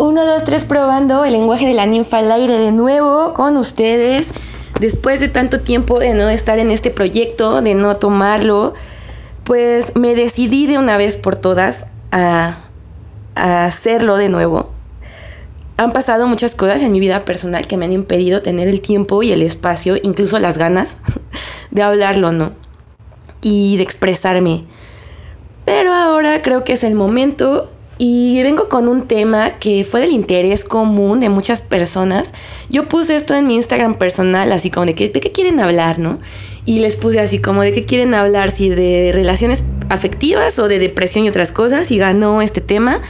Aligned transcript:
Uno, 0.00 0.24
dos, 0.24 0.44
tres, 0.44 0.64
probando 0.64 1.24
el 1.24 1.32
lenguaje 1.32 1.66
de 1.66 1.74
la 1.74 1.84
ninfa 1.84 2.18
al 2.18 2.30
aire 2.30 2.56
de 2.56 2.70
nuevo 2.70 3.34
con 3.34 3.56
ustedes. 3.56 4.28
Después 4.78 5.18
de 5.18 5.28
tanto 5.28 5.58
tiempo 5.58 5.98
de 5.98 6.14
no 6.14 6.28
estar 6.28 6.60
en 6.60 6.70
este 6.70 6.92
proyecto, 6.92 7.62
de 7.62 7.74
no 7.74 7.96
tomarlo, 7.96 8.74
pues 9.42 9.96
me 9.96 10.14
decidí 10.14 10.68
de 10.68 10.78
una 10.78 10.96
vez 10.96 11.16
por 11.16 11.34
todas 11.34 11.86
a, 12.12 12.58
a 13.34 13.64
hacerlo 13.64 14.16
de 14.16 14.28
nuevo. 14.28 14.70
Han 15.78 15.92
pasado 15.92 16.28
muchas 16.28 16.54
cosas 16.54 16.80
en 16.82 16.92
mi 16.92 17.00
vida 17.00 17.24
personal 17.24 17.66
que 17.66 17.76
me 17.76 17.86
han 17.86 17.92
impedido 17.92 18.40
tener 18.40 18.68
el 18.68 18.80
tiempo 18.80 19.24
y 19.24 19.32
el 19.32 19.42
espacio, 19.42 19.96
incluso 20.00 20.38
las 20.38 20.58
ganas, 20.58 20.96
de 21.72 21.82
hablarlo, 21.82 22.30
¿no? 22.30 22.52
Y 23.40 23.78
de 23.78 23.82
expresarme. 23.82 24.64
Pero 25.64 25.92
ahora 25.92 26.40
creo 26.40 26.62
que 26.62 26.74
es 26.74 26.84
el 26.84 26.94
momento 26.94 27.72
y 27.98 28.40
vengo 28.44 28.68
con 28.68 28.88
un 28.88 29.08
tema 29.08 29.58
que 29.58 29.84
fue 29.84 30.00
del 30.00 30.12
interés 30.12 30.64
común 30.64 31.18
de 31.18 31.28
muchas 31.28 31.62
personas. 31.62 32.32
Yo 32.70 32.88
puse 32.88 33.16
esto 33.16 33.34
en 33.34 33.48
mi 33.48 33.56
Instagram 33.56 33.96
personal, 33.96 34.52
así 34.52 34.70
como 34.70 34.86
de, 34.86 34.94
que, 34.94 35.10
qué 35.10 35.32
quieren 35.32 35.58
hablar, 35.58 35.98
¿no? 35.98 36.20
Y 36.64 36.78
les 36.78 36.96
puse 36.96 37.18
así 37.18 37.40
como 37.40 37.62
de 37.62 37.72
qué 37.72 37.84
quieren 37.84 38.14
hablar, 38.14 38.52
si 38.52 38.68
de 38.68 39.10
relaciones 39.12 39.64
afectivas 39.88 40.58
o 40.60 40.68
de 40.68 40.78
depresión 40.78 41.24
y 41.24 41.28
otras 41.28 41.50
cosas, 41.50 41.90
y 41.90 41.98
ganó 41.98 42.40
este 42.40 42.60
tema. 42.60 43.00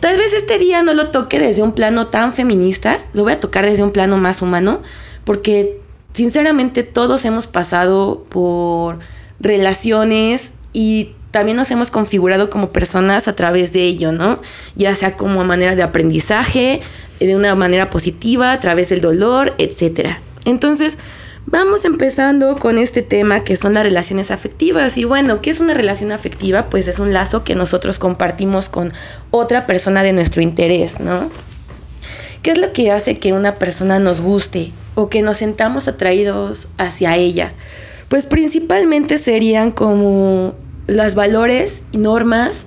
Tal 0.00 0.16
vez 0.16 0.32
este 0.32 0.58
día 0.58 0.82
no 0.82 0.94
lo 0.94 1.08
toque 1.08 1.38
desde 1.38 1.62
un 1.62 1.72
plano 1.72 2.06
tan 2.06 2.32
feminista, 2.32 2.98
lo 3.12 3.24
voy 3.24 3.34
a 3.34 3.40
tocar 3.40 3.66
desde 3.66 3.82
un 3.82 3.90
plano 3.90 4.16
más 4.16 4.40
humano, 4.40 4.80
porque 5.24 5.78
sinceramente 6.14 6.82
todos 6.82 7.26
hemos 7.26 7.46
pasado 7.46 8.24
por 8.30 9.00
relaciones 9.38 10.54
y 10.72 11.12
también 11.30 11.56
nos 11.56 11.70
hemos 11.70 11.90
configurado 11.90 12.50
como 12.50 12.70
personas 12.70 13.28
a 13.28 13.34
través 13.34 13.72
de 13.72 13.82
ello, 13.82 14.12
¿no? 14.12 14.40
Ya 14.74 14.94
sea 14.94 15.16
como 15.16 15.44
manera 15.44 15.76
de 15.76 15.82
aprendizaje, 15.82 16.80
de 17.20 17.36
una 17.36 17.54
manera 17.54 17.90
positiva, 17.90 18.52
a 18.52 18.60
través 18.60 18.88
del 18.88 19.00
dolor, 19.00 19.54
etc. 19.58 20.16
Entonces, 20.44 20.98
vamos 21.46 21.84
empezando 21.84 22.56
con 22.56 22.78
este 22.78 23.02
tema 23.02 23.44
que 23.44 23.56
son 23.56 23.74
las 23.74 23.84
relaciones 23.84 24.30
afectivas. 24.30 24.96
Y 24.96 25.04
bueno, 25.04 25.40
¿qué 25.40 25.50
es 25.50 25.60
una 25.60 25.74
relación 25.74 26.12
afectiva? 26.12 26.68
Pues 26.68 26.88
es 26.88 26.98
un 26.98 27.12
lazo 27.12 27.44
que 27.44 27.54
nosotros 27.54 27.98
compartimos 27.98 28.68
con 28.68 28.92
otra 29.30 29.66
persona 29.66 30.02
de 30.02 30.12
nuestro 30.12 30.42
interés, 30.42 30.98
¿no? 30.98 31.30
¿Qué 32.42 32.52
es 32.52 32.58
lo 32.58 32.72
que 32.72 32.90
hace 32.90 33.18
que 33.18 33.34
una 33.34 33.56
persona 33.56 33.98
nos 33.98 34.22
guste 34.22 34.72
o 34.94 35.10
que 35.10 35.22
nos 35.22 35.36
sentamos 35.36 35.88
atraídos 35.88 36.68
hacia 36.78 37.16
ella? 37.16 37.52
Pues 38.08 38.26
principalmente 38.26 39.18
serían 39.18 39.70
como 39.70 40.54
los 40.90 41.14
valores 41.14 41.84
y 41.92 41.98
normas, 41.98 42.66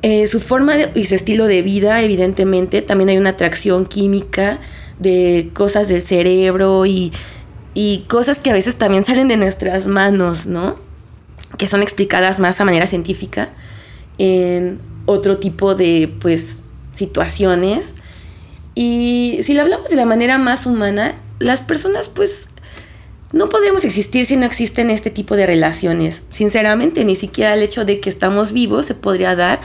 eh, 0.00 0.26
su 0.26 0.40
forma 0.40 0.74
y 0.94 1.04
su 1.04 1.14
estilo 1.14 1.46
de 1.46 1.60
vida, 1.62 2.00
evidentemente. 2.00 2.80
También 2.80 3.10
hay 3.10 3.18
una 3.18 3.30
atracción 3.30 3.84
química 3.84 4.58
de 4.98 5.50
cosas 5.52 5.88
del 5.88 6.00
cerebro 6.00 6.86
y, 6.86 7.12
y 7.74 8.04
cosas 8.08 8.38
que 8.38 8.50
a 8.50 8.54
veces 8.54 8.76
también 8.76 9.04
salen 9.04 9.28
de 9.28 9.36
nuestras 9.36 9.86
manos, 9.86 10.46
¿no? 10.46 10.76
Que 11.58 11.66
son 11.66 11.82
explicadas 11.82 12.38
más 12.38 12.58
a 12.60 12.64
manera 12.64 12.86
científica 12.86 13.50
en 14.16 14.80
otro 15.04 15.36
tipo 15.36 15.74
de, 15.74 16.14
pues, 16.20 16.60
situaciones. 16.94 17.94
Y 18.74 19.40
si 19.42 19.52
lo 19.52 19.60
hablamos 19.60 19.90
de 19.90 19.96
la 19.96 20.06
manera 20.06 20.38
más 20.38 20.64
humana, 20.64 21.14
las 21.38 21.60
personas, 21.60 22.08
pues, 22.08 22.48
no 23.32 23.48
podemos 23.48 23.84
existir 23.84 24.26
si 24.26 24.36
no 24.36 24.46
existen 24.46 24.90
este 24.90 25.10
tipo 25.10 25.36
de 25.36 25.46
relaciones. 25.46 26.24
Sinceramente, 26.30 27.04
ni 27.04 27.16
siquiera 27.16 27.54
el 27.54 27.62
hecho 27.62 27.84
de 27.84 28.00
que 28.00 28.10
estamos 28.10 28.52
vivos 28.52 28.86
se 28.86 28.94
podría 28.94 29.34
dar 29.34 29.60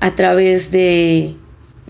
a 0.00 0.14
través 0.14 0.70
de 0.70 1.36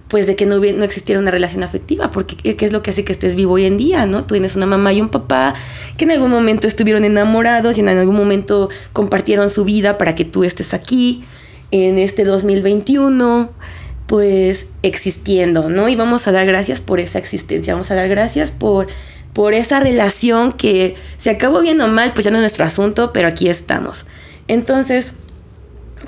pues 0.08 0.26
de 0.26 0.34
que 0.34 0.44
no, 0.44 0.56
no 0.56 0.84
existiera 0.84 1.20
una 1.20 1.30
relación 1.30 1.62
afectiva, 1.62 2.10
porque 2.10 2.34
¿qué 2.56 2.66
es 2.66 2.72
lo 2.72 2.82
que 2.82 2.90
hace 2.90 3.04
que 3.04 3.12
estés 3.12 3.36
vivo 3.36 3.52
hoy 3.52 3.64
en 3.64 3.76
día, 3.76 4.06
no? 4.06 4.24
Tú 4.24 4.34
tienes 4.34 4.56
una 4.56 4.66
mamá 4.66 4.92
y 4.92 5.00
un 5.00 5.08
papá 5.08 5.54
que 5.96 6.04
en 6.04 6.10
algún 6.10 6.32
momento 6.32 6.66
estuvieron 6.66 7.04
enamorados 7.04 7.78
y 7.78 7.80
en 7.80 7.88
algún 7.88 8.16
momento 8.16 8.70
compartieron 8.92 9.48
su 9.50 9.64
vida 9.64 9.98
para 9.98 10.16
que 10.16 10.24
tú 10.24 10.42
estés 10.42 10.74
aquí 10.74 11.22
en 11.70 11.96
este 11.96 12.24
2021, 12.24 13.52
pues 14.08 14.66
existiendo, 14.82 15.70
¿no? 15.70 15.88
Y 15.88 15.94
vamos 15.94 16.26
a 16.26 16.32
dar 16.32 16.44
gracias 16.44 16.80
por 16.80 16.98
esa 16.98 17.20
existencia, 17.20 17.74
vamos 17.74 17.92
a 17.92 17.94
dar 17.94 18.08
gracias 18.08 18.50
por 18.50 18.88
por 19.32 19.54
esa 19.54 19.80
relación 19.80 20.52
que 20.52 20.96
se 21.18 21.30
acabó 21.30 21.60
viendo 21.60 21.86
mal, 21.88 22.12
pues 22.12 22.24
ya 22.24 22.30
no 22.30 22.38
es 22.38 22.42
nuestro 22.42 22.64
asunto, 22.64 23.12
pero 23.12 23.28
aquí 23.28 23.48
estamos. 23.48 24.06
Entonces, 24.48 25.14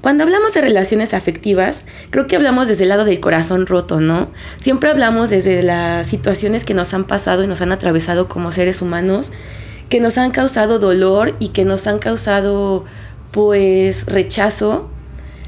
cuando 0.01 0.25
hablamos 0.25 0.53
de 0.53 0.63
relaciones 0.63 1.15
afectivas, 1.15 1.85
creo 2.11 2.27
que 2.27 2.35
hablamos 2.35 2.67
desde 2.67 2.85
el 2.85 2.89
lado 2.89 3.05
del 3.05 3.21
corazón 3.21 3.67
roto, 3.67 4.01
¿no? 4.01 4.33
Siempre 4.59 4.91
hablamos 4.91 5.31
desde 5.31 5.63
las 5.63 6.07
situaciones 6.07 6.65
que 6.65 6.75
nos 6.75 6.95
han 6.95 7.05
pasado 7.05 7.45
y 7.45 7.47
nos 7.47 7.61
han 7.61 7.71
atravesado 7.71 8.29
como 8.29 8.51
seres 8.51 8.83
humanos, 8.83 9.31
que 9.89 10.01
nos 10.01 10.19
han 10.19 10.31
causado 10.31 10.79
dolor 10.79 11.37
y 11.39 11.49
que 11.49 11.65
nos 11.65 11.87
han 11.87 11.99
causado, 11.99 12.85
pues, 13.31 14.07
rechazo. 14.07 14.91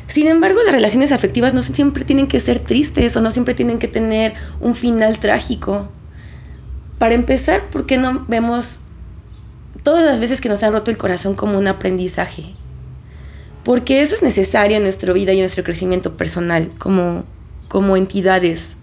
Sin 0.06 0.28
embargo, 0.28 0.60
las 0.62 0.74
relaciones 0.74 1.10
afectivas 1.10 1.54
no 1.54 1.62
siempre 1.62 2.04
tienen 2.04 2.28
que 2.28 2.38
ser 2.38 2.60
tristes 2.60 3.16
o 3.16 3.22
no 3.22 3.30
siempre 3.30 3.54
tienen 3.54 3.78
que 3.78 3.88
tener 3.88 4.34
un 4.60 4.74
final 4.74 5.18
trágico. 5.18 5.90
Para 7.04 7.16
empezar, 7.16 7.68
¿por 7.68 7.84
qué 7.84 7.98
no 7.98 8.24
vemos 8.28 8.78
todas 9.82 10.06
las 10.06 10.20
veces 10.20 10.40
que 10.40 10.48
nos 10.48 10.62
han 10.62 10.72
roto 10.72 10.90
el 10.90 10.96
corazón 10.96 11.34
como 11.34 11.58
un 11.58 11.68
aprendizaje? 11.68 12.54
Porque 13.62 14.00
eso 14.00 14.14
es 14.14 14.22
necesario 14.22 14.78
en 14.78 14.84
nuestra 14.84 15.12
vida 15.12 15.34
y 15.34 15.36
en 15.36 15.42
nuestro 15.42 15.64
crecimiento 15.64 16.16
personal 16.16 16.70
como, 16.78 17.26
como 17.68 17.98
entidades. 17.98 18.78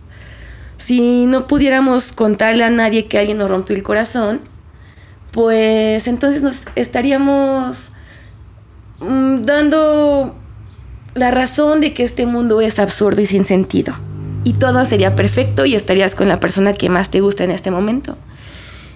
Si 0.78 1.26
no 1.26 1.48
pudiéramos 1.48 2.12
contarle 2.12 2.64
a 2.64 2.70
nadie 2.70 3.08
que 3.08 3.18
alguien 3.18 3.40
nos 3.40 3.50
rompió 3.50 3.76
el 3.76 3.81
corazón, 3.81 4.40
pues 5.31 6.06
entonces 6.06 6.44
nos 6.44 6.62
estaríamos 6.76 7.90
mm, 9.00 9.38
dando 9.38 10.36
la 11.16 11.31
razón 11.31 11.81
de 11.81 11.96
que 11.96 12.04
este 12.04 12.28
mundo 12.28 12.62
es 12.62 12.78
absurdo 12.78 13.20
y 13.20 13.26
sin 13.26 13.46
sentido 13.46 13.96
y 14.44 14.53
todo 14.53 14.85
sería 14.85 15.16
perfecto 15.16 15.66
y 15.66 15.75
estarías 15.75 16.16
con 16.16 16.28
la 16.28 16.40
persona 16.40 16.74
que 16.74 16.90
más 16.90 17.09
te 17.09 17.22
gusta 17.22 17.44
en 17.44 17.52
este 17.52 17.72
momento. 17.72 18.18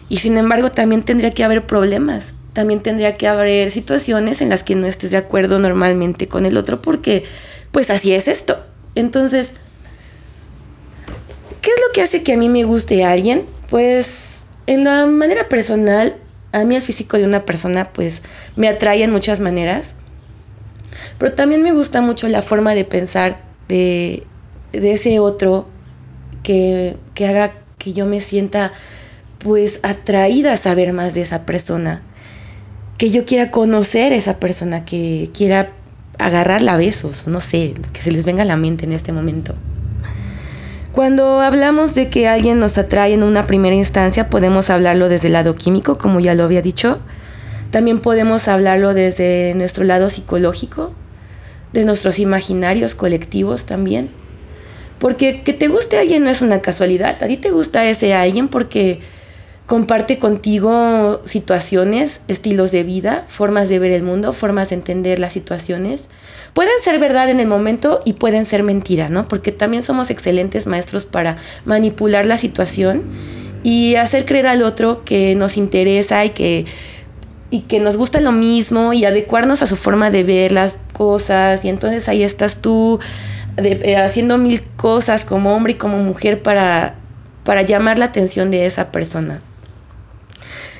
Y 0.09 0.17
sin 0.17 0.37
embargo 0.37 0.71
también 0.71 1.03
tendría 1.03 1.31
que 1.31 1.43
haber 1.43 1.65
problemas, 1.65 2.35
también 2.53 2.81
tendría 2.81 3.15
que 3.15 3.27
haber 3.27 3.71
situaciones 3.71 4.41
en 4.41 4.49
las 4.49 4.63
que 4.63 4.75
no 4.75 4.87
estés 4.87 5.11
de 5.11 5.17
acuerdo 5.17 5.59
normalmente 5.59 6.27
con 6.27 6.45
el 6.45 6.57
otro 6.57 6.81
porque 6.81 7.23
pues 7.71 7.89
así 7.89 8.13
es 8.13 8.27
esto. 8.27 8.57
Entonces, 8.95 9.51
¿qué 11.61 11.69
es 11.71 11.77
lo 11.85 11.93
que 11.93 12.01
hace 12.01 12.23
que 12.23 12.33
a 12.33 12.37
mí 12.37 12.49
me 12.49 12.63
guste 12.63 13.03
a 13.03 13.11
alguien? 13.11 13.45
Pues 13.69 14.45
en 14.67 14.83
la 14.83 15.05
manera 15.05 15.49
personal, 15.49 16.15
a 16.51 16.63
mí 16.63 16.75
el 16.75 16.81
físico 16.81 17.17
de 17.17 17.25
una 17.25 17.41
persona 17.41 17.91
pues 17.91 18.21
me 18.55 18.67
atrae 18.67 19.03
en 19.03 19.11
muchas 19.11 19.39
maneras, 19.39 19.95
pero 21.17 21.33
también 21.33 21.61
me 21.61 21.73
gusta 21.73 22.01
mucho 22.01 22.27
la 22.27 22.41
forma 22.41 22.73
de 22.73 22.85
pensar 22.85 23.41
de 23.67 24.23
de 24.79 24.91
ese 24.93 25.19
otro 25.19 25.67
que, 26.43 26.97
haga 27.19 27.53
que 27.77 27.93
yo 27.93 28.05
me 28.05 28.21
sienta 28.21 28.71
pues 29.39 29.79
atraída 29.83 30.53
a 30.53 30.57
saber 30.57 30.93
más 30.93 31.13
de 31.13 31.21
esa 31.21 31.45
persona, 31.45 32.01
que 32.97 33.11
yo 33.11 33.25
quiera 33.25 33.51
conocer 33.51 34.13
a 34.13 34.15
esa 34.15 34.39
persona, 34.39 34.85
que 34.85 35.29
quiera 35.33 35.71
agarrarla 36.17 36.73
a 36.73 36.77
besos, 36.77 37.27
no 37.27 37.39
sé, 37.39 37.73
que 37.93 38.01
se 38.01 38.11
les 38.11 38.25
venga 38.25 38.43
a 38.43 38.45
la 38.45 38.55
mente 38.55 38.85
en 38.85 38.93
este 38.93 39.11
momento. 39.11 39.53
Cuando 40.93 41.41
hablamos 41.41 41.93
de 41.93 42.09
que 42.09 42.27
alguien 42.27 42.57
nos 42.57 42.77
atrae 42.77 43.13
en 43.13 43.23
una 43.23 43.45
primera 43.45 43.75
instancia, 43.75 44.29
podemos 44.29 44.69
hablarlo 44.69 45.09
desde 45.09 45.27
el 45.27 45.33
lado 45.33 45.53
químico, 45.53 45.97
como 45.97 46.21
ya 46.21 46.35
lo 46.35 46.45
había 46.45 46.61
dicho. 46.61 47.01
También 47.69 47.99
podemos 47.99 48.47
hablarlo 48.47 48.93
desde 48.93 49.53
nuestro 49.55 49.83
lado 49.83 50.09
psicológico, 50.09 50.93
de 51.73 51.83
nuestros 51.83 52.17
imaginarios 52.17 52.95
colectivos 52.95 53.65
también. 53.65 54.09
Porque 54.99 55.43
que 55.43 55.53
te 55.53 55.67
guste 55.67 55.97
alguien 55.97 56.23
no 56.23 56.29
es 56.29 56.41
una 56.41 56.61
casualidad. 56.61 57.21
A 57.21 57.27
ti 57.27 57.37
te 57.37 57.51
gusta 57.51 57.85
ese 57.85 58.13
alguien 58.13 58.47
porque 58.47 59.01
comparte 59.65 60.19
contigo 60.19 61.21
situaciones, 61.25 62.21
estilos 62.27 62.71
de 62.71 62.83
vida, 62.83 63.23
formas 63.27 63.67
de 63.67 63.79
ver 63.79 63.91
el 63.91 64.03
mundo, 64.03 64.31
formas 64.31 64.69
de 64.69 64.75
entender 64.75 65.19
las 65.19 65.33
situaciones. 65.33 66.09
Pueden 66.53 66.73
ser 66.81 66.99
verdad 66.99 67.29
en 67.29 67.39
el 67.39 67.47
momento 67.47 67.99
y 68.05 68.13
pueden 68.13 68.45
ser 68.45 68.63
mentira, 68.63 69.09
¿no? 69.09 69.27
Porque 69.27 69.51
también 69.51 69.83
somos 69.83 70.09
excelentes 70.09 70.67
maestros 70.67 71.05
para 71.05 71.37
manipular 71.65 72.25
la 72.25 72.37
situación 72.37 73.03
y 73.63 73.95
hacer 73.95 74.25
creer 74.25 74.47
al 74.47 74.61
otro 74.61 75.03
que 75.03 75.35
nos 75.35 75.57
interesa 75.57 76.23
y 76.23 76.29
que 76.29 76.65
y 77.51 77.61
que 77.61 77.79
nos 77.79 77.95
gusta 77.95 78.19
lo 78.19 78.31
mismo 78.31 78.91
y 78.93 79.05
adecuarnos 79.05 79.61
a 79.61 79.67
su 79.67 79.75
forma 79.75 80.09
de 80.09 80.23
ver 80.23 80.51
las 80.51 80.75
cosas 80.93 81.63
y 81.63 81.69
entonces 81.69 82.09
ahí 82.09 82.23
estás 82.23 82.57
tú 82.57 82.99
eh, 83.57 83.97
haciendo 83.97 84.37
mil 84.37 84.61
cosas 84.75 85.25
como 85.25 85.55
hombre 85.55 85.73
y 85.73 85.75
como 85.77 85.97
mujer 85.99 86.41
para, 86.43 86.95
para 87.43 87.61
llamar 87.61 87.99
la 87.99 88.05
atención 88.05 88.51
de 88.51 88.65
esa 88.65 88.91
persona. 88.91 89.41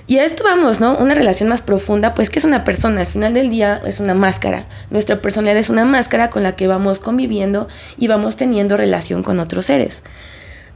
Y 0.08 0.20
a 0.20 0.24
esto 0.24 0.44
vamos, 0.44 0.80
¿no? 0.80 0.96
Una 0.98 1.16
relación 1.16 1.50
más 1.50 1.64
profunda, 1.64 2.14
pues 2.14 2.30
que 2.30 2.38
es 2.38 2.46
una 2.46 2.64
persona, 2.64 3.02
al 3.02 3.08
final 3.08 3.34
del 3.34 3.50
día 3.50 3.82
es 3.86 4.00
una 4.00 4.14
máscara. 4.14 4.68
Nuestra 4.92 5.20
personalidad 5.20 5.58
es 5.58 5.70
una 5.70 5.84
máscara 5.84 6.30
con 6.30 6.44
la 6.44 6.56
que 6.56 6.68
vamos 6.68 7.00
conviviendo 7.00 7.68
y 7.98 8.08
vamos 8.08 8.36
teniendo 8.36 8.78
relación 8.78 9.24
con 9.24 9.40
otros 9.40 9.66
seres. 9.66 10.04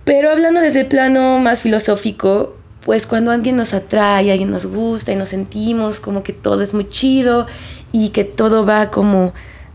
Pero 0.04 0.32
hablando 0.32 0.62
desde 0.62 0.82
el 0.82 0.88
plano 0.88 1.38
más 1.38 1.62
filosófico, 1.62 2.58
pues 2.84 3.06
cuando 3.06 3.30
alguien 3.30 3.56
nos 3.56 3.76
atrae, 3.76 4.32
alguien 4.32 4.50
nos 4.50 4.66
gusta 4.66 5.12
y 5.12 5.16
nos 5.16 5.30
sentimos 5.30 6.00
como 6.00 6.24
que 6.24 6.34
todo 6.34 6.64
es 6.64 6.74
muy 6.74 6.90
chido 6.90 7.46
y 7.92 8.10
que 8.10 8.24
todo 8.24 8.66
va 8.66 8.90
como 8.90 9.34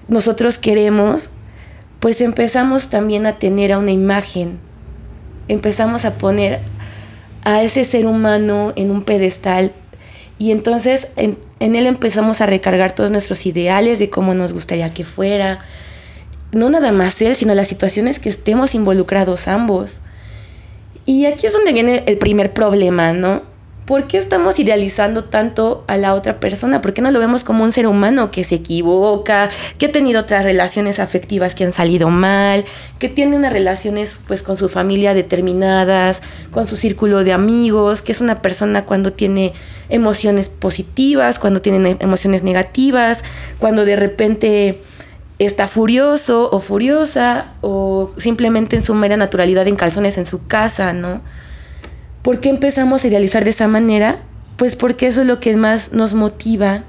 nosotros 0.09 0.59
queremos, 0.59 1.31
pues 2.05 2.21
empezamos 2.21 2.91
también 2.91 3.25
a 3.25 3.39
tener 3.39 3.73
a 3.73 3.79
una 3.79 3.91
imagen, 3.91 4.59
empezamos 5.49 6.05
a 6.05 6.19
poner 6.19 6.61
a 7.45 7.62
ese 7.62 7.83
ser 7.83 8.05
humano 8.05 8.75
en 8.77 8.91
un 8.91 9.03
pedestal 9.03 9.73
y 10.39 10.51
entonces 10.51 11.09
en, 11.17 11.39
él 11.61 11.87
empezamos 11.87 12.43
a 12.43 12.47
recargar 12.47 12.93
todos 12.95 13.11
nuestros 13.11 13.47
ideales 13.47 13.99
de 13.99 14.11
cómo 14.11 14.35
nos 14.35 14.53
gustaría 14.53 14.93
que 14.93 15.03
fuera, 15.03 15.61
no 16.53 16.69
nada 16.69 16.93
más 16.93 17.23
él, 17.23 17.35
sino 17.37 17.55
las 17.55 17.69
situaciones 17.69 18.19
que 18.19 18.29
estemos 18.29 18.75
involucrados 18.75 19.49
ambos. 19.49 20.01
Y 21.06 21.25
aquí 21.25 21.47
es 21.47 21.55
donde 21.55 21.73
viene 21.73 22.03
el 22.05 22.19
primer 22.19 22.53
problema, 22.53 23.15
¿no? 23.15 23.41
¿Por 23.87 24.07
qué 24.07 24.17
estamos 24.17 24.59
idealizando 24.59 25.25
tanto 25.25 25.85
a 25.89 25.99
la 25.99 26.15
otra 26.15 26.41
persona? 26.41 26.81
¿Por 26.81 26.95
qué 26.95 27.03
no 27.03 27.11
lo 27.11 27.19
vemos 27.19 27.45
como 27.45 27.65
un 27.65 27.71
ser 27.71 27.87
humano 27.87 28.31
que 28.31 28.43
se 28.43 28.55
equivoca, 28.55 29.51
que 29.77 29.87
ha 29.87 29.93
tenido 29.93 30.23
otras 30.23 30.43
relaciones 30.43 30.99
afectivas 30.99 31.55
que 31.55 31.65
han 31.65 31.73
salido 31.75 32.09
mal, 32.09 32.65
que 32.99 33.11
tiene 33.11 33.37
unas 33.37 33.53
relaciones 33.53 34.21
pues 34.27 34.43
con 34.43 34.57
su 34.57 34.71
familia 34.71 35.13
determinadas, 35.13 36.23
con 36.51 36.67
su 36.67 36.77
círculo 36.77 37.25
de 37.25 37.35
amigos, 37.35 38.01
que 38.01 38.13
es 38.13 38.23
una 38.23 38.41
persona 38.41 38.87
cuando 38.87 39.13
tiene 39.13 39.53
emociones 39.91 40.49
positivas, 40.49 41.39
cuando 41.39 41.61
tiene 41.61 41.99
emociones 42.01 42.43
negativas, 42.43 43.23
cuando 43.59 43.85
de 43.85 43.97
repente 43.97 44.81
está 45.39 45.69
furioso 45.69 46.49
o 46.51 46.59
furiosa 46.59 47.49
o 47.61 48.11
simplemente 48.17 48.77
en 48.77 48.83
su 48.83 48.95
mera 48.95 49.19
naturalidad 49.19 49.69
en 49.69 49.77
calzones 49.77 50.17
en 50.17 50.25
su 50.25 50.47
casa, 50.47 50.95
¿no? 50.95 51.21
¿Por 52.25 52.41
qué 52.41 52.49
empezamos 52.49 53.05
a 53.05 53.09
idealizar 53.09 53.44
de 53.44 53.50
esa 53.50 53.69
manera? 53.69 54.23
Pues 54.56 54.76
porque 54.76 55.09
eso 55.09 55.21
es 55.21 55.26
lo 55.26 55.41
que 55.41 55.55
más 55.56 55.93
nos 55.93 56.15
motiva 56.15 56.85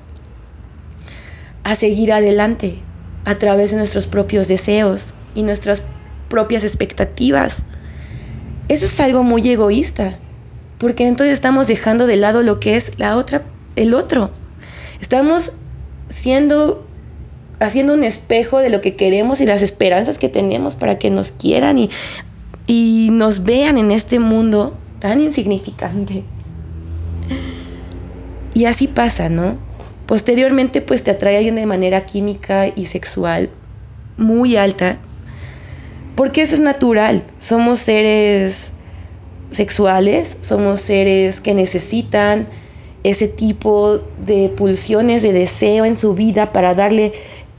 a 1.65 1.75
seguir 1.75 2.13
adelante 2.13 2.79
a 3.25 3.35
través 3.35 3.71
de 3.71 3.77
nuestros 3.77 4.07
propios 4.07 4.47
deseos 4.47 5.07
y 5.35 5.43
nuestras 5.43 5.83
propias 6.29 6.63
expectativas. 6.63 7.63
Eso 8.69 8.85
es 8.85 8.97
algo 9.01 9.23
muy 9.23 9.45
egoísta, 9.49 10.17
porque 10.77 11.05
entonces 11.05 11.33
estamos 11.33 11.67
dejando 11.67 12.07
de 12.07 12.15
lado 12.15 12.41
lo 12.41 12.61
que 12.61 12.77
es 12.77 12.97
la 12.97 13.17
otra, 13.17 13.43
el 13.75 13.93
otro. 13.93 14.31
Estamos 15.01 15.51
siendo 16.07 16.87
haciendo 17.59 17.93
un 17.93 18.05
espejo 18.05 18.59
de 18.59 18.69
lo 18.69 18.79
que 18.79 18.95
queremos 18.95 19.41
y 19.41 19.45
las 19.45 19.61
esperanzas 19.61 20.17
que 20.17 20.29
tenemos 20.29 20.77
para 20.77 20.97
que 20.97 21.09
nos 21.09 21.33
quieran 21.33 21.77
y, 21.77 21.89
y 22.67 23.09
nos 23.11 23.43
vean 23.43 23.77
en 23.77 23.91
este 23.91 24.19
mundo 24.19 24.77
tan 25.05 25.21
insignificante. 25.21 26.23
Y 28.55 28.65
así 28.65 28.87
pasa, 28.87 29.29
¿no? 29.29 29.55
Posteriormente 30.07 30.81
pues 30.81 31.03
te 31.03 31.11
atrae 31.11 31.37
alguien 31.37 31.53
de 31.53 31.67
manera 31.67 32.07
química 32.07 32.65
y 32.75 32.87
sexual 32.87 33.51
muy 34.17 34.55
alta, 34.55 34.97
porque 36.15 36.41
eso 36.41 36.55
es 36.55 36.61
natural, 36.61 37.23
somos 37.39 37.81
seres 37.81 38.71
sexuales, 39.51 40.37
somos 40.41 40.81
seres 40.81 41.39
que 41.39 41.53
necesitan 41.53 42.47
ese 43.03 43.27
tipo 43.27 43.99
de 44.25 44.49
pulsiones 44.57 45.21
de 45.21 45.33
deseo 45.33 45.85
en 45.85 45.97
su 45.97 46.15
vida 46.15 46.51
para 46.51 46.73
darle 46.73 47.13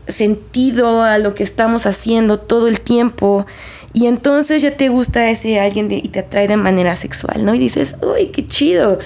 sentido 0.09 1.03
a 1.03 1.19
lo 1.19 1.35
que 1.35 1.43
estamos 1.43 1.87
haciendo 1.87 2.39
todo 2.39 2.69
el 2.69 2.81
tiempo 2.81 3.47
y 3.93 4.07
entonces 4.07 4.61
ya 4.61 4.77
te 4.77 4.91
gusta 4.91 5.31
ese 5.31 5.59
alguien 5.59 5.91
y 5.91 6.09
te 6.09 6.19
atrae 6.19 6.47
de 6.49 6.59
manera 6.59 6.97
sexual, 6.97 7.45
¿no? 7.45 7.55
Y 7.55 7.59
dices, 7.59 7.97
uy, 8.03 8.27
qué 8.27 8.47
chido, 8.47 8.99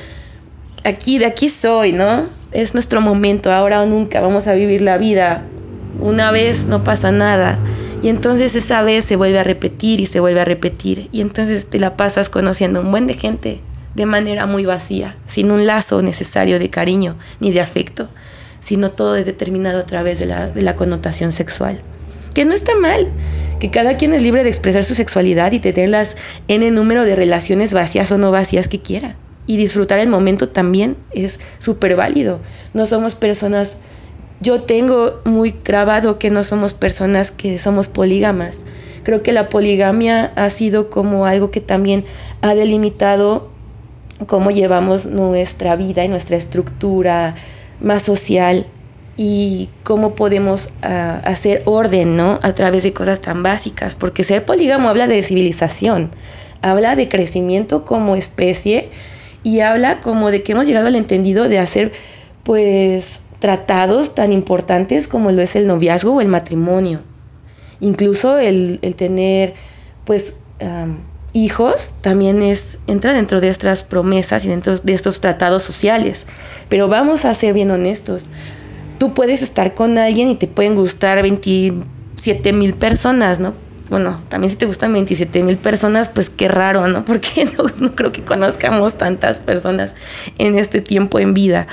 aquí, 0.83 1.19
de 1.19 1.27
aquí 1.27 1.49
soy, 1.49 1.93
¿no? 1.93 2.27
Es 2.51 2.75
nuestro 2.75 3.01
momento, 3.01 3.53
ahora 3.53 3.83
o 3.83 3.87
nunca, 3.87 4.21
vamos 4.21 4.49
a 4.49 4.55
vivir 4.55 4.83
la 4.83 4.99
vida. 4.99 5.45
Una 6.01 6.33
vez 6.33 6.67
no 6.67 6.83
pasa 6.83 7.13
nada. 7.13 7.57
Y 8.03 8.09
entonces 8.09 8.57
esa 8.57 8.83
vez 8.83 9.05
se 9.05 9.15
vuelve 9.15 9.39
a 9.39 9.45
repetir 9.45 10.01
y 10.01 10.07
se 10.07 10.19
vuelve 10.19 10.41
a 10.41 10.45
repetir. 10.45 11.09
Y 11.13 11.21
entonces 11.21 11.67
te 11.67 11.79
la 11.79 11.97
pasas 11.97 12.29
conociendo 12.29 12.81
un 12.81 12.91
buen 12.91 13.07
de 13.07 13.15
gente 13.15 13.61
de 13.95 14.07
manera 14.07 14.47
muy 14.47 14.65
vacía, 14.65 15.17
sin 15.27 15.53
un 15.53 15.67
lazo 15.67 16.03
necesario 16.03 16.59
de 16.59 16.69
cariño 16.69 17.17
ni 17.39 17.53
de 17.53 17.61
afecto 17.61 18.09
sino 18.61 18.91
todo 18.91 19.17
es 19.17 19.27
determinado 19.27 19.81
a 19.81 19.87
través 19.87 20.19
de 20.19 20.27
la, 20.27 20.77
connotación 20.77 21.33
sexual. 21.33 21.81
Que 22.35 22.45
no 22.45 22.55
está 22.55 22.77
mal, 22.77 23.11
que 23.59 23.71
cada 23.71 23.97
quien 23.97 24.13
es 24.13 24.23
libre 24.23 24.45
de 24.45 24.51
expresar 24.51 24.85
su 24.85 24.95
sexualidad 24.95 25.53
y 25.53 25.59
tener 25.59 25.89
las 25.89 26.17
n 26.49 26.71
número 26.71 27.05
de 27.05 27.17
relaciones 27.17 27.75
vacías 27.75 28.13
o 28.13 28.19
no 28.19 28.31
vacías 28.31 28.69
que 28.69 28.81
quiera. 28.81 29.17
Y 29.47 29.57
disfrutar 29.57 29.99
el 29.99 30.09
momento 30.09 30.49
también 30.49 30.97
es 31.13 31.41
súper 31.59 31.97
válido. 31.97 32.41
No 32.73 32.87
somos 32.87 33.17
personas, 33.17 33.77
yo 34.41 34.63
tengo 34.63 35.21
muy 35.25 35.57
grabado 35.65 36.19
que 36.19 36.31
no 36.31 36.45
somos 36.45 36.73
personas 36.73 37.33
que 37.33 37.59
somos 37.59 37.89
polígamas. 37.89 38.61
Creo 39.03 39.23
que 39.23 39.33
la 39.33 39.49
poligamia 39.49 40.33
ha 40.37 40.51
sido 40.51 40.91
como 40.91 41.27
algo 41.27 41.51
que 41.51 41.61
también 41.61 42.05
ha 42.43 42.55
delimitado 42.55 43.51
cómo 44.27 44.51
llevamos 44.51 45.07
nuestra 45.07 45.75
vida 45.77 46.05
y 46.05 46.09
nuestra 46.09 46.37
estructura 46.37 47.35
más 47.81 48.03
social 48.03 48.67
y 49.17 49.69
cómo 49.85 50.15
podemos 50.15 50.71
ah, 50.83 51.21
hacer 51.25 51.63
orden, 51.67 52.17
¿no? 52.17 52.39
A 52.43 52.55
través 52.55 52.83
de 52.83 52.93
cosas 52.93 53.21
tan 53.21 53.43
básicas, 53.43 53.95
porque 53.95 54.25
ser 54.25 54.45
polígamo 54.45 54.89
habla 54.89 55.07
de 55.07 55.23
civilización, 55.23 56.11
habla 56.63 56.97
de 56.97 57.09
crecimiento 57.09 57.85
como 57.85 58.17
especie 58.17 58.91
y 59.43 59.61
habla 59.61 60.01
como 60.01 60.31
de 60.31 60.43
que 60.43 60.53
hemos 60.53 60.67
llegado 60.67 60.87
al 60.87 60.97
entendido 60.97 61.49
de 61.49 61.59
hacer, 61.59 61.93
pues, 62.45 63.21
tratados 63.39 64.15
tan 64.15 64.33
importantes 64.33 65.09
como 65.09 65.33
lo 65.33 65.43
es 65.43 65.57
el 65.57 65.67
noviazgo 65.67 66.15
o 66.15 66.21
el 66.21 66.29
matrimonio. 66.29 67.01
Incluso 67.81 68.39
el, 68.39 68.79
tener, 68.97 69.55
pues, 70.05 70.35
hijos 71.33 71.93
también 72.01 72.43
es, 72.43 72.79
entra 72.87 73.13
dentro 73.13 73.41
de 73.41 73.49
estas 73.49 73.85
promesas 73.85 74.45
y 74.45 74.49
dentro 74.49 74.79
de 74.79 74.93
estos 74.93 75.21
tratados 75.21 75.63
sociales. 75.63 76.27
Pero 76.69 76.89
vamos 76.89 77.25
a 77.25 77.35
ser 77.35 77.55
bien 77.55 77.71
honestos. 77.71 78.27
Tú 78.99 79.15
puedes 79.15 79.43
estar 79.43 79.75
con 79.75 79.99
alguien 79.99 80.29
y 80.29 80.37
te 80.37 80.47
pueden 80.47 80.75
gustar 80.75 81.23
27 81.23 82.53
mil 82.53 82.75
personas, 82.75 83.41
¿no? 83.41 83.55
Bueno, 83.89 84.21
también 84.29 84.51
si 84.51 84.57
te 84.57 84.67
gustan 84.67 84.93
27 84.93 85.43
mil 85.43 85.57
personas, 85.57 86.09
pues 86.09 86.31
qué 86.31 86.47
raro, 86.49 86.87
¿no? 86.87 87.05
Porque 87.07 87.45
no, 87.45 87.65
no 87.79 87.95
creo 87.95 88.13
que 88.13 88.23
conozcamos 88.23 88.97
tantas 88.97 89.39
personas 89.39 89.95
en 90.39 90.59
este 90.59 90.81
tiempo 90.81 91.19
en 91.19 91.35
vida. 91.35 91.67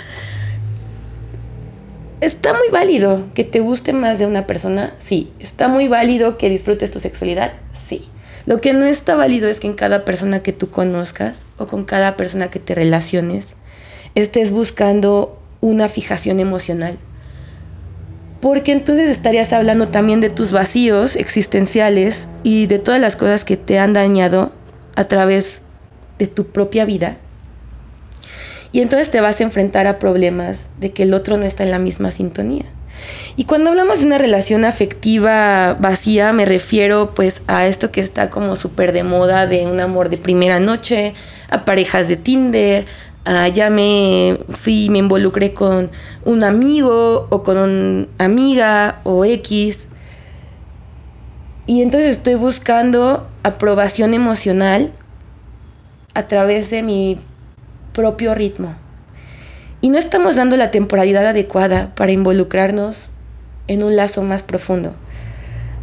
Está 2.19 2.53
muy 2.53 2.69
válido 2.71 3.25
que 3.35 3.43
te 3.43 3.59
guste 3.59 3.93
más 3.93 4.17
de 4.17 4.25
una 4.25 4.47
persona, 4.47 4.95
sí. 4.97 5.31
Está 5.39 5.67
muy 5.67 5.87
válido 5.87 6.39
que 6.39 6.49
disfrutes 6.49 6.89
tu 6.89 6.99
sexualidad, 6.99 7.53
sí. 7.73 8.09
Lo 8.47 8.61
que 8.61 8.71
no 8.71 8.85
está 8.85 9.15
válido 9.15 9.49
es 9.49 9.59
que 9.59 9.67
en 9.67 9.73
cada 9.73 10.05
persona 10.05 10.39
que 10.39 10.53
tú 10.53 10.69
conozcas 10.69 11.45
o 11.57 11.67
con 11.67 11.83
cada 11.83 12.15
persona 12.15 12.49
que 12.49 12.59
te 12.59 12.75
relaciones 12.75 13.55
estés 14.15 14.51
buscando 14.51 15.37
una 15.59 15.89
fijación 15.89 16.39
emocional. 16.39 16.97
Porque 18.39 18.71
entonces 18.71 19.09
estarías 19.09 19.51
hablando 19.51 19.89
también 19.89 20.21
de 20.21 20.29
tus 20.29 20.53
vacíos 20.53 21.17
existenciales 21.17 22.29
y 22.43 22.67
de 22.67 22.79
todas 22.79 23.01
las 23.01 23.17
cosas 23.17 23.43
que 23.43 23.57
te 23.57 23.79
han 23.79 23.91
dañado 23.91 24.53
a 24.95 25.03
través 25.03 25.61
de 26.17 26.27
tu 26.27 26.47
propia 26.47 26.85
vida. 26.85 27.17
Y 28.71 28.79
entonces 28.79 29.11
te 29.11 29.19
vas 29.19 29.41
a 29.41 29.43
enfrentar 29.43 29.87
a 29.87 29.99
problemas 29.99 30.67
de 30.79 30.93
que 30.93 31.03
el 31.03 31.13
otro 31.13 31.35
no 31.35 31.43
está 31.43 31.65
en 31.65 31.71
la 31.71 31.79
misma 31.79 32.13
sintonía. 32.13 32.65
Y 33.35 33.45
cuando 33.45 33.69
hablamos 33.69 33.99
de 33.99 34.05
una 34.05 34.17
relación 34.17 34.65
afectiva 34.65 35.77
vacía, 35.79 36.33
me 36.33 36.45
refiero 36.45 37.11
pues 37.13 37.41
a 37.47 37.67
esto 37.67 37.91
que 37.91 38.01
está 38.01 38.29
como 38.29 38.55
súper 38.55 38.91
de 38.91 39.03
moda 39.03 39.47
de 39.47 39.67
un 39.67 39.79
amor 39.79 40.09
de 40.09 40.17
primera 40.17 40.59
noche, 40.59 41.13
a 41.49 41.65
parejas 41.65 42.07
de 42.07 42.15
Tinder, 42.15 42.85
a 43.25 43.47
ya 43.47 43.69
me 43.69 44.39
fui, 44.49 44.89
me 44.89 44.99
involucré 44.99 45.53
con 45.53 45.89
un 46.25 46.43
amigo 46.43 47.27
o 47.29 47.43
con 47.43 47.57
una 47.57 48.07
amiga 48.17 49.01
o 49.03 49.25
X. 49.25 49.87
Y 51.65 51.81
entonces 51.81 52.11
estoy 52.17 52.35
buscando 52.35 53.29
aprobación 53.43 54.13
emocional 54.13 54.93
a 56.13 56.23
través 56.23 56.69
de 56.69 56.81
mi 56.81 57.19
propio 57.93 58.33
ritmo. 58.33 58.75
Y 59.81 59.89
no 59.89 59.97
estamos 59.97 60.35
dando 60.35 60.57
la 60.57 60.71
temporalidad 60.71 61.25
adecuada 61.25 61.93
para 61.95 62.11
involucrarnos 62.11 63.11
en 63.67 63.83
un 63.83 63.95
lazo 63.95 64.23
más 64.23 64.43
profundo. 64.43 64.95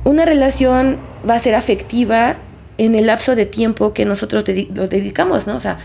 Una 0.04 0.24
relación 0.24 0.98
va 1.28 1.34
a 1.34 1.38
ser 1.38 1.54
afectiva 1.54 2.36
en 2.76 2.94
el 2.94 3.06
lapso 3.06 3.36
de 3.36 3.46
tiempo 3.46 3.92
que 3.92 4.04
nosotros 4.04 4.44
lo 4.74 4.88
dedicamos, 4.88 5.46
¿no? 5.46 5.56
O 5.56 5.60
sea, 5.60 5.78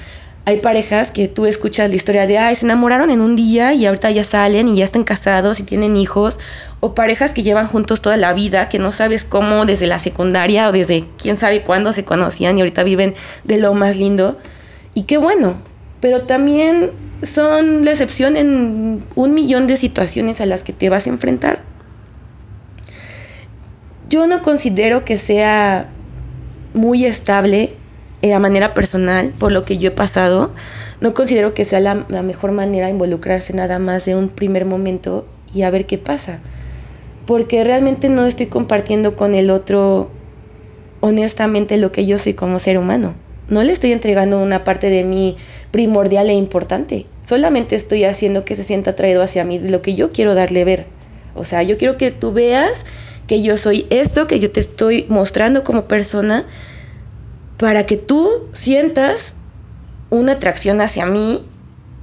hay 0.45 0.57
parejas 0.57 1.11
que 1.11 1.27
tú 1.27 1.45
escuchas 1.45 1.89
la 1.89 1.95
historia 1.95 2.25
de, 2.25 2.39
ay, 2.39 2.55
se 2.55 2.65
enamoraron 2.65 3.11
en 3.11 3.21
un 3.21 3.35
día 3.35 3.73
y 3.73 3.85
ahorita 3.85 4.09
ya 4.09 4.23
salen 4.23 4.67
y 4.67 4.77
ya 4.77 4.85
están 4.85 5.03
casados 5.03 5.59
y 5.59 5.63
tienen 5.63 5.95
hijos. 5.95 6.39
O 6.79 6.95
parejas 6.95 7.33
que 7.33 7.43
llevan 7.43 7.67
juntos 7.67 8.01
toda 8.01 8.17
la 8.17 8.33
vida, 8.33 8.67
que 8.67 8.79
no 8.79 8.91
sabes 8.91 9.25
cómo 9.25 9.65
desde 9.65 9.85
la 9.85 9.99
secundaria 9.99 10.67
o 10.67 10.71
desde 10.71 11.05
quién 11.21 11.37
sabe 11.37 11.61
cuándo 11.61 11.93
se 11.93 12.03
conocían 12.03 12.57
y 12.57 12.61
ahorita 12.61 12.83
viven 12.83 13.13
de 13.43 13.59
lo 13.59 13.75
más 13.75 13.97
lindo. 13.97 14.39
Y 14.95 15.03
qué 15.03 15.17
bueno. 15.17 15.61
Pero 16.01 16.21
también 16.21 16.91
son 17.23 17.85
la 17.85 17.91
excepción 17.91 18.35
en 18.35 19.03
un 19.15 19.33
millón 19.33 19.67
de 19.67 19.77
situaciones 19.77 20.41
a 20.41 20.45
las 20.45 20.63
que 20.63 20.73
te 20.73 20.89
vas 20.89 21.07
a 21.07 21.09
enfrentar. 21.09 21.61
Yo 24.09 24.25
no 24.27 24.41
considero 24.41 25.05
que 25.05 25.17
sea 25.17 25.89
muy 26.73 27.05
estable 27.05 27.73
eh, 28.21 28.33
a 28.33 28.39
manera 28.39 28.73
personal, 28.73 29.33
por 29.37 29.51
lo 29.51 29.63
que 29.63 29.77
yo 29.77 29.89
he 29.89 29.91
pasado, 29.91 30.51
no 31.01 31.13
considero 31.13 31.53
que 31.53 31.63
sea 31.63 31.79
la, 31.79 32.05
la, 32.09 32.23
mejor 32.23 32.51
manera 32.51 32.89
involucrarse 32.89 33.53
nada 33.53 33.79
más 33.79 34.05
de 34.05 34.15
un 34.15 34.29
primer 34.29 34.65
momento 34.65 35.27
y 35.53 35.61
a 35.61 35.69
ver 35.69 35.85
qué 35.85 35.97
pasa. 35.97 36.39
Porque 37.25 37.63
realmente 37.63 38.09
no 38.09 38.25
estoy 38.25 38.47
compartiendo 38.47 39.15
con 39.15 39.35
el 39.35 39.51
otro 39.51 40.09
honestamente 40.99 41.77
lo 41.77 41.91
que 41.91 42.05
yo 42.05 42.17
soy 42.17 42.33
como 42.33 42.59
ser 42.59 42.77
humano. 42.77 43.13
No 43.47 43.63
le 43.63 43.71
estoy 43.71 43.91
entregando 43.91 44.41
una 44.41 44.63
parte 44.63 44.89
de 44.89 45.03
mí 45.03 45.37
primordial 45.71 46.29
e 46.29 46.33
importante. 46.33 47.05
Solamente 47.25 47.75
estoy 47.75 48.05
haciendo 48.05 48.45
que 48.45 48.55
se 48.55 48.63
sienta 48.63 48.91
atraído 48.91 49.21
hacia 49.21 49.43
mí 49.43 49.59
lo 49.59 49.81
que 49.81 49.95
yo 49.95 50.11
quiero 50.11 50.35
darle 50.35 50.65
ver. 50.65 50.87
O 51.35 51.45
sea, 51.45 51.63
yo 51.63 51.77
quiero 51.77 51.97
que 51.97 52.11
tú 52.11 52.31
veas 52.31 52.85
que 53.27 53.41
yo 53.43 53.57
soy 53.57 53.85
esto, 53.89 54.25
que 54.25 54.39
yo 54.39 54.51
te 54.51 54.59
estoy 54.59 55.05
mostrando 55.09 55.63
como 55.63 55.85
persona 55.85 56.45
para 57.57 57.85
que 57.85 57.97
tú 57.97 58.47
sientas 58.53 59.35
una 60.09 60.33
atracción 60.33 60.81
hacia 60.81 61.05
mí 61.05 61.45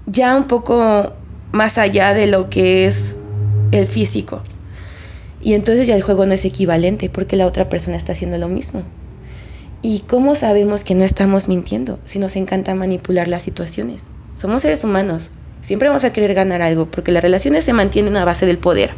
ya 0.06 0.37
un 0.37 0.46
poco 0.46 1.12
más 1.50 1.78
allá 1.78 2.14
de 2.14 2.28
lo 2.28 2.49
que 2.49 2.87
es 2.87 3.18
el 3.73 3.87
físico. 3.87 4.42
Y 5.42 5.54
entonces 5.54 5.87
ya 5.87 5.96
el 5.96 6.02
juego 6.02 6.26
no 6.26 6.35
es 6.35 6.44
equivalente 6.44 7.11
porque 7.11 7.37
la 7.37 7.46
otra 7.46 7.68
persona 7.68 7.96
está 7.96 8.12
haciendo 8.12 8.38
lo 8.38 8.49
mismo. 8.49 8.85
¿Y 9.88 10.00
cómo 10.00 10.34
sabemos 10.34 10.82
que 10.82 10.96
no 10.96 11.04
estamos 11.04 11.46
mintiendo 11.46 12.00
si 12.04 12.18
nos 12.18 12.34
encanta 12.34 12.74
manipular 12.74 13.28
las 13.28 13.44
situaciones? 13.44 14.06
Somos 14.34 14.62
seres 14.62 14.82
humanos. 14.82 15.30
Siempre 15.62 15.86
vamos 15.86 16.02
a 16.02 16.12
querer 16.12 16.34
ganar 16.34 16.60
algo 16.60 16.90
porque 16.90 17.12
las 17.12 17.22
relaciones 17.22 17.64
se 17.64 17.72
mantienen 17.72 18.16
a 18.16 18.24
base 18.24 18.46
del 18.46 18.58
poder. 18.58 18.94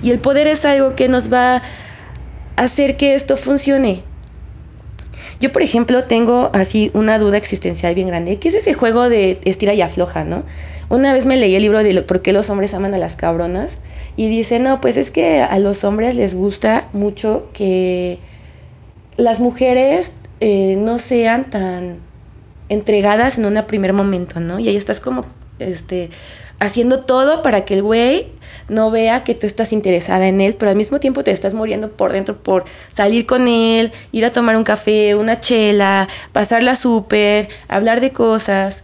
Y 0.00 0.10
el 0.10 0.20
poder 0.20 0.46
es 0.46 0.64
algo 0.64 0.94
que 0.94 1.08
nos 1.08 1.32
va 1.32 1.56
a 1.56 1.62
hacer 2.54 2.96
que 2.96 3.16
esto 3.16 3.36
funcione. 3.36 4.04
Yo, 5.40 5.50
por 5.50 5.62
ejemplo, 5.62 6.04
tengo 6.04 6.52
así 6.54 6.92
una 6.94 7.18
duda 7.18 7.36
existencial 7.36 7.96
bien 7.96 8.06
grande. 8.06 8.36
¿Qué 8.36 8.50
es 8.50 8.54
ese 8.54 8.74
juego 8.74 9.08
de 9.08 9.40
estira 9.44 9.74
y 9.74 9.82
afloja, 9.82 10.22
no? 10.22 10.44
Una 10.88 11.12
vez 11.12 11.26
me 11.26 11.36
leí 11.36 11.56
el 11.56 11.62
libro 11.62 11.82
de 11.82 12.00
por 12.02 12.22
qué 12.22 12.32
los 12.32 12.48
hombres 12.48 12.74
aman 12.74 12.94
a 12.94 12.98
las 12.98 13.16
cabronas 13.16 13.78
y 14.14 14.28
dice, 14.28 14.60
no, 14.60 14.80
pues 14.80 14.98
es 14.98 15.10
que 15.10 15.40
a 15.40 15.58
los 15.58 15.82
hombres 15.82 16.14
les 16.14 16.36
gusta 16.36 16.88
mucho 16.92 17.48
que 17.52 18.20
las 19.16 19.40
mujeres 19.40 20.12
eh, 20.40 20.76
no 20.78 20.98
sean 20.98 21.50
tan 21.50 21.98
entregadas 22.68 23.38
en 23.38 23.46
un 23.46 23.62
primer 23.66 23.92
momento, 23.92 24.40
¿no? 24.40 24.58
Y 24.58 24.68
ahí 24.68 24.76
estás 24.76 25.00
como, 25.00 25.24
este, 25.58 26.10
haciendo 26.58 27.00
todo 27.00 27.42
para 27.42 27.64
que 27.64 27.74
el 27.74 27.82
güey 27.82 28.26
no 28.68 28.90
vea 28.90 29.24
que 29.24 29.34
tú 29.34 29.46
estás 29.46 29.72
interesada 29.72 30.28
en 30.28 30.40
él, 30.40 30.54
pero 30.58 30.70
al 30.70 30.76
mismo 30.76 31.00
tiempo 31.00 31.24
te 31.24 31.30
estás 31.30 31.54
muriendo 31.54 31.90
por 31.90 32.12
dentro 32.12 32.36
por 32.42 32.64
salir 32.92 33.26
con 33.26 33.48
él, 33.48 33.92
ir 34.12 34.24
a 34.24 34.30
tomar 34.30 34.56
un 34.56 34.64
café, 34.64 35.14
una 35.14 35.40
chela, 35.40 36.08
pasarla 36.32 36.76
súper, 36.76 37.48
hablar 37.68 38.00
de 38.00 38.12
cosas, 38.12 38.82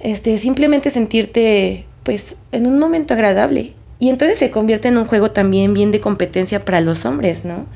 este, 0.00 0.36
simplemente 0.38 0.90
sentirte 0.90 1.86
pues 2.02 2.36
en 2.50 2.66
un 2.66 2.78
momento 2.78 3.14
agradable. 3.14 3.72
Y 3.98 4.08
entonces 4.08 4.38
se 4.38 4.50
convierte 4.50 4.88
en 4.88 4.98
un 4.98 5.04
juego 5.04 5.30
también 5.30 5.74
bien 5.74 5.92
de 5.92 6.00
competencia 6.00 6.60
para 6.60 6.80
los 6.80 7.04
hombres, 7.04 7.44
¿no? 7.44 7.66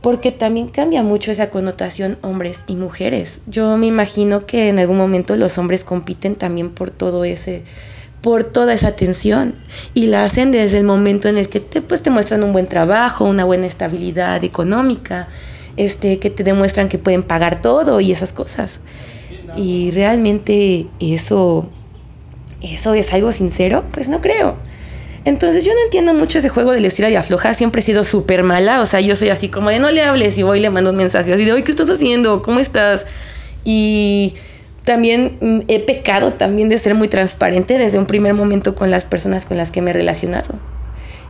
Porque 0.00 0.30
también 0.30 0.68
cambia 0.68 1.02
mucho 1.02 1.32
esa 1.32 1.50
connotación 1.50 2.18
hombres 2.22 2.64
y 2.66 2.76
mujeres. 2.76 3.40
Yo 3.46 3.76
me 3.76 3.86
imagino 3.86 4.46
que 4.46 4.68
en 4.68 4.78
algún 4.78 4.96
momento 4.96 5.36
los 5.36 5.58
hombres 5.58 5.84
compiten 5.84 6.36
también 6.36 6.70
por 6.70 6.90
todo 6.90 7.24
ese 7.24 7.64
por 8.20 8.44
toda 8.44 8.72
esa 8.72 8.88
atención 8.88 9.54
y 9.94 10.06
la 10.06 10.24
hacen 10.24 10.50
desde 10.50 10.78
el 10.78 10.84
momento 10.84 11.28
en 11.28 11.38
el 11.38 11.48
que 11.48 11.60
te, 11.60 11.80
pues, 11.82 12.02
te 12.02 12.10
muestran 12.10 12.42
un 12.42 12.52
buen 12.52 12.66
trabajo, 12.66 13.24
una 13.24 13.44
buena 13.44 13.66
estabilidad 13.66 14.42
económica, 14.42 15.28
este, 15.76 16.18
que 16.18 16.30
te 16.30 16.42
demuestran 16.42 16.88
que 16.88 16.98
pueden 16.98 17.22
pagar 17.22 17.62
todo 17.62 18.00
y 18.00 18.12
esas 18.12 18.32
cosas. 18.32 18.80
Y 19.56 19.92
realmente 19.92 20.86
eso, 20.98 21.70
eso 22.60 22.94
es 22.94 23.12
algo 23.12 23.32
sincero, 23.32 23.84
pues 23.92 24.08
no 24.08 24.20
creo. 24.20 24.56
Entonces 25.28 25.62
yo 25.62 25.74
no 25.74 25.80
entiendo 25.84 26.14
mucho 26.14 26.38
ese 26.38 26.48
juego 26.48 26.72
de 26.72 26.80
la 26.80 26.88
estira 26.88 27.10
y 27.10 27.14
afloja, 27.14 27.52
siempre 27.52 27.82
he 27.82 27.84
sido 27.84 28.02
súper 28.02 28.44
mala, 28.44 28.80
o 28.80 28.86
sea, 28.86 29.00
yo 29.00 29.14
soy 29.14 29.28
así 29.28 29.50
como 29.50 29.68
de 29.68 29.78
no 29.78 29.90
le 29.90 30.00
hables 30.00 30.38
y 30.38 30.42
voy 30.42 30.56
y 30.56 30.62
le 30.62 30.70
mando 30.70 30.88
un 30.88 30.96
mensaje 30.96 31.34
así 31.34 31.44
de, 31.44 31.52
oye, 31.52 31.64
¿qué 31.64 31.70
estás 31.70 31.90
haciendo? 31.90 32.40
¿Cómo 32.40 32.60
estás? 32.60 33.04
Y 33.62 34.36
también 34.84 35.36
mm, 35.42 35.60
he 35.68 35.80
pecado 35.80 36.32
también 36.32 36.70
de 36.70 36.78
ser 36.78 36.94
muy 36.94 37.08
transparente 37.08 37.76
desde 37.76 37.98
un 37.98 38.06
primer 38.06 38.32
momento 38.32 38.74
con 38.74 38.90
las 38.90 39.04
personas 39.04 39.44
con 39.44 39.58
las 39.58 39.70
que 39.70 39.82
me 39.82 39.90
he 39.90 39.92
relacionado. 39.92 40.58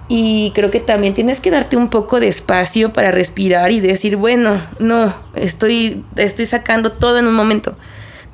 Y 0.06 0.52
creo 0.54 0.70
que 0.70 0.78
también 0.78 1.12
tienes 1.14 1.40
que 1.40 1.50
darte 1.50 1.76
un 1.76 1.90
poco 1.90 2.20
de 2.20 2.28
espacio 2.28 2.92
para 2.92 3.10
respirar 3.10 3.72
y 3.72 3.80
decir, 3.80 4.14
bueno, 4.14 4.62
no, 4.78 5.12
estoy, 5.34 6.04
estoy 6.14 6.46
sacando 6.46 6.92
todo 6.92 7.18
en 7.18 7.26
un 7.26 7.34
momento. 7.34 7.76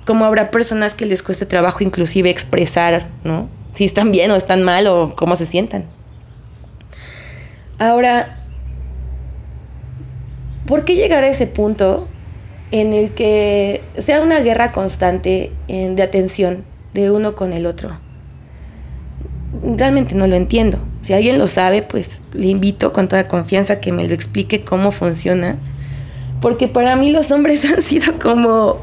Como 0.04 0.26
habrá 0.26 0.50
personas 0.50 0.92
que 0.92 1.06
les 1.06 1.23
cueste 1.23 1.47
trabajo 1.47 1.83
inclusive 1.83 2.28
expresar, 2.28 3.09
¿no? 3.25 3.49
Si 3.75 3.85
están 3.85 4.12
bien 4.12 4.31
o 4.31 4.37
están 4.37 4.62
mal 4.62 4.87
o 4.87 5.14
cómo 5.14 5.37
se 5.37 5.47
sientan. 5.47 5.87
Ahora, 7.78 8.38
¿por 10.66 10.85
qué 10.85 10.95
llegar 10.95 11.25
a 11.25 11.28
ese 11.28 11.47
punto 11.47 12.09
en 12.71 12.93
el 12.93 13.12
que 13.12 13.85
sea 13.99 14.21
una 14.21 14.40
guerra 14.40 14.73
constante 14.73 15.52
de 15.69 16.02
atención 16.02 16.64
de 16.95 17.11
uno 17.11 17.35
con 17.35 17.52
el 17.52 17.66
otro. 17.66 18.00
Realmente 19.62 20.14
no 20.14 20.26
lo 20.26 20.37
entiendo. 20.37 20.78
Si 21.02 21.12
alguien 21.12 21.38
lo 21.38 21.47
sabe, 21.47 21.83
pues 21.83 22.23
le 22.33 22.47
invito 22.47 22.93
con 22.93 23.09
toda 23.09 23.28
confianza 23.28 23.81
que 23.81 23.93
me 23.93 24.09
lo 24.09 24.14
explique 24.14 24.64
cómo 24.64 24.90
funciona. 24.90 25.57
Porque 26.40 26.69
para 26.69 26.97
mí 26.97 27.11
los 27.11 27.31
hombres 27.31 27.64
han 27.73 27.83
sido 27.83 28.19
como... 28.19 28.78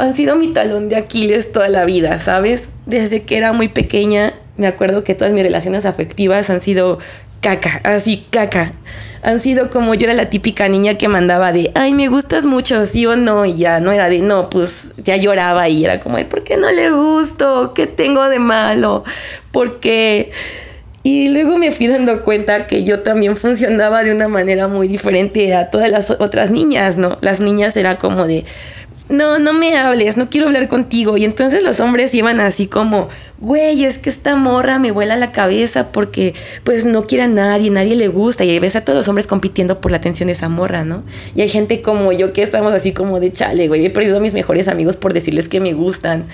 han 0.00 0.14
sido 0.14 0.36
mi 0.36 0.48
talón 0.52 0.88
de 0.88 0.96
Aquiles 0.96 1.52
toda 1.52 1.68
la 1.68 1.84
vida, 1.84 2.18
¿sabes? 2.20 2.64
Desde 2.86 3.22
que 3.22 3.36
era 3.36 3.52
muy 3.52 3.68
pequeña, 3.68 4.34
me 4.56 4.66
acuerdo 4.66 5.04
que 5.04 5.14
todas 5.14 5.32
mis 5.32 5.42
relaciones 5.42 5.86
afectivas 5.86 6.50
han 6.50 6.60
sido 6.60 6.98
caca, 7.40 7.80
así 7.84 8.24
caca 8.30 8.72
han 9.22 9.40
sido 9.40 9.70
como 9.70 9.94
yo 9.94 10.06
era 10.06 10.14
la 10.14 10.30
típica 10.30 10.68
niña 10.68 10.96
que 10.96 11.08
mandaba 11.08 11.52
de, 11.52 11.70
ay, 11.74 11.92
me 11.92 12.08
gustas 12.08 12.46
mucho, 12.46 12.86
sí 12.86 13.06
o 13.06 13.16
no, 13.16 13.44
y 13.44 13.58
ya 13.58 13.80
no 13.80 13.92
era 13.92 14.08
de, 14.08 14.20
no, 14.20 14.48
pues 14.48 14.94
ya 14.96 15.16
lloraba 15.16 15.68
y 15.68 15.84
era 15.84 16.00
como, 16.00 16.18
¿por 16.26 16.42
qué 16.42 16.56
no 16.56 16.70
le 16.70 16.90
gusto? 16.90 17.72
¿Qué 17.74 17.86
tengo 17.86 18.28
de 18.28 18.38
malo? 18.38 19.04
Porque... 19.52 20.30
Y 21.02 21.30
luego 21.30 21.56
me 21.56 21.72
fui 21.72 21.86
dando 21.86 22.22
cuenta 22.24 22.66
que 22.66 22.84
yo 22.84 23.00
también 23.00 23.34
funcionaba 23.34 24.04
de 24.04 24.14
una 24.14 24.28
manera 24.28 24.68
muy 24.68 24.86
diferente 24.86 25.54
a 25.54 25.70
todas 25.70 25.88
las 25.90 26.10
otras 26.10 26.50
niñas, 26.50 26.98
¿no? 26.98 27.16
Las 27.22 27.40
niñas 27.40 27.74
eran 27.78 27.96
como 27.96 28.26
de, 28.26 28.44
no, 29.10 29.38
no 29.38 29.52
me 29.52 29.76
hables, 29.76 30.16
no 30.16 30.30
quiero 30.30 30.46
hablar 30.46 30.68
contigo. 30.68 31.16
Y 31.16 31.24
entonces 31.24 31.62
los 31.62 31.80
hombres 31.80 32.14
iban 32.14 32.40
así 32.40 32.66
como, 32.66 33.08
güey, 33.38 33.84
es 33.84 33.98
que 33.98 34.08
esta 34.08 34.36
morra 34.36 34.78
me 34.78 34.92
vuela 34.92 35.16
la 35.16 35.32
cabeza 35.32 35.92
porque 35.92 36.34
pues 36.64 36.84
no 36.86 37.06
quiere 37.06 37.24
a 37.24 37.28
nadie, 37.28 37.70
nadie 37.70 37.96
le 37.96 38.08
gusta. 38.08 38.44
Y 38.44 38.58
ves 38.58 38.76
a 38.76 38.84
todos 38.84 38.96
los 38.96 39.08
hombres 39.08 39.26
compitiendo 39.26 39.80
por 39.80 39.90
la 39.90 39.98
atención 39.98 40.28
de 40.28 40.32
esa 40.34 40.48
morra, 40.48 40.84
¿no? 40.84 41.02
Y 41.34 41.42
hay 41.42 41.48
gente 41.48 41.82
como 41.82 42.12
yo 42.12 42.32
que 42.32 42.42
estamos 42.42 42.72
así 42.72 42.92
como 42.92 43.20
de 43.20 43.32
chale, 43.32 43.68
güey, 43.68 43.84
he 43.84 43.90
perdido 43.90 44.18
a 44.18 44.20
mis 44.20 44.32
mejores 44.32 44.68
amigos 44.68 44.96
por 44.96 45.12
decirles 45.12 45.48
que 45.48 45.60
me 45.60 45.72
gustan. 45.72 46.24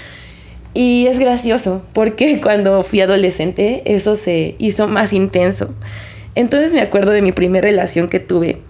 Y 0.75 1.07
es 1.07 1.19
gracioso 1.19 1.83
porque 1.95 2.41
cuando 2.43 2.83
fui 2.83 3.01
adolescente 3.01 3.83
eso 3.87 4.17
se 4.17 4.55
hizo 4.59 4.87
más 4.87 5.13
intenso. 5.13 5.71
Entonces 6.35 6.75
me 6.75 6.83
acuerdo 6.83 7.13
de 7.13 7.23
mi 7.23 7.33
primera 7.33 7.67
relación 7.67 8.09
que 8.09 8.21
tuve 8.21 8.61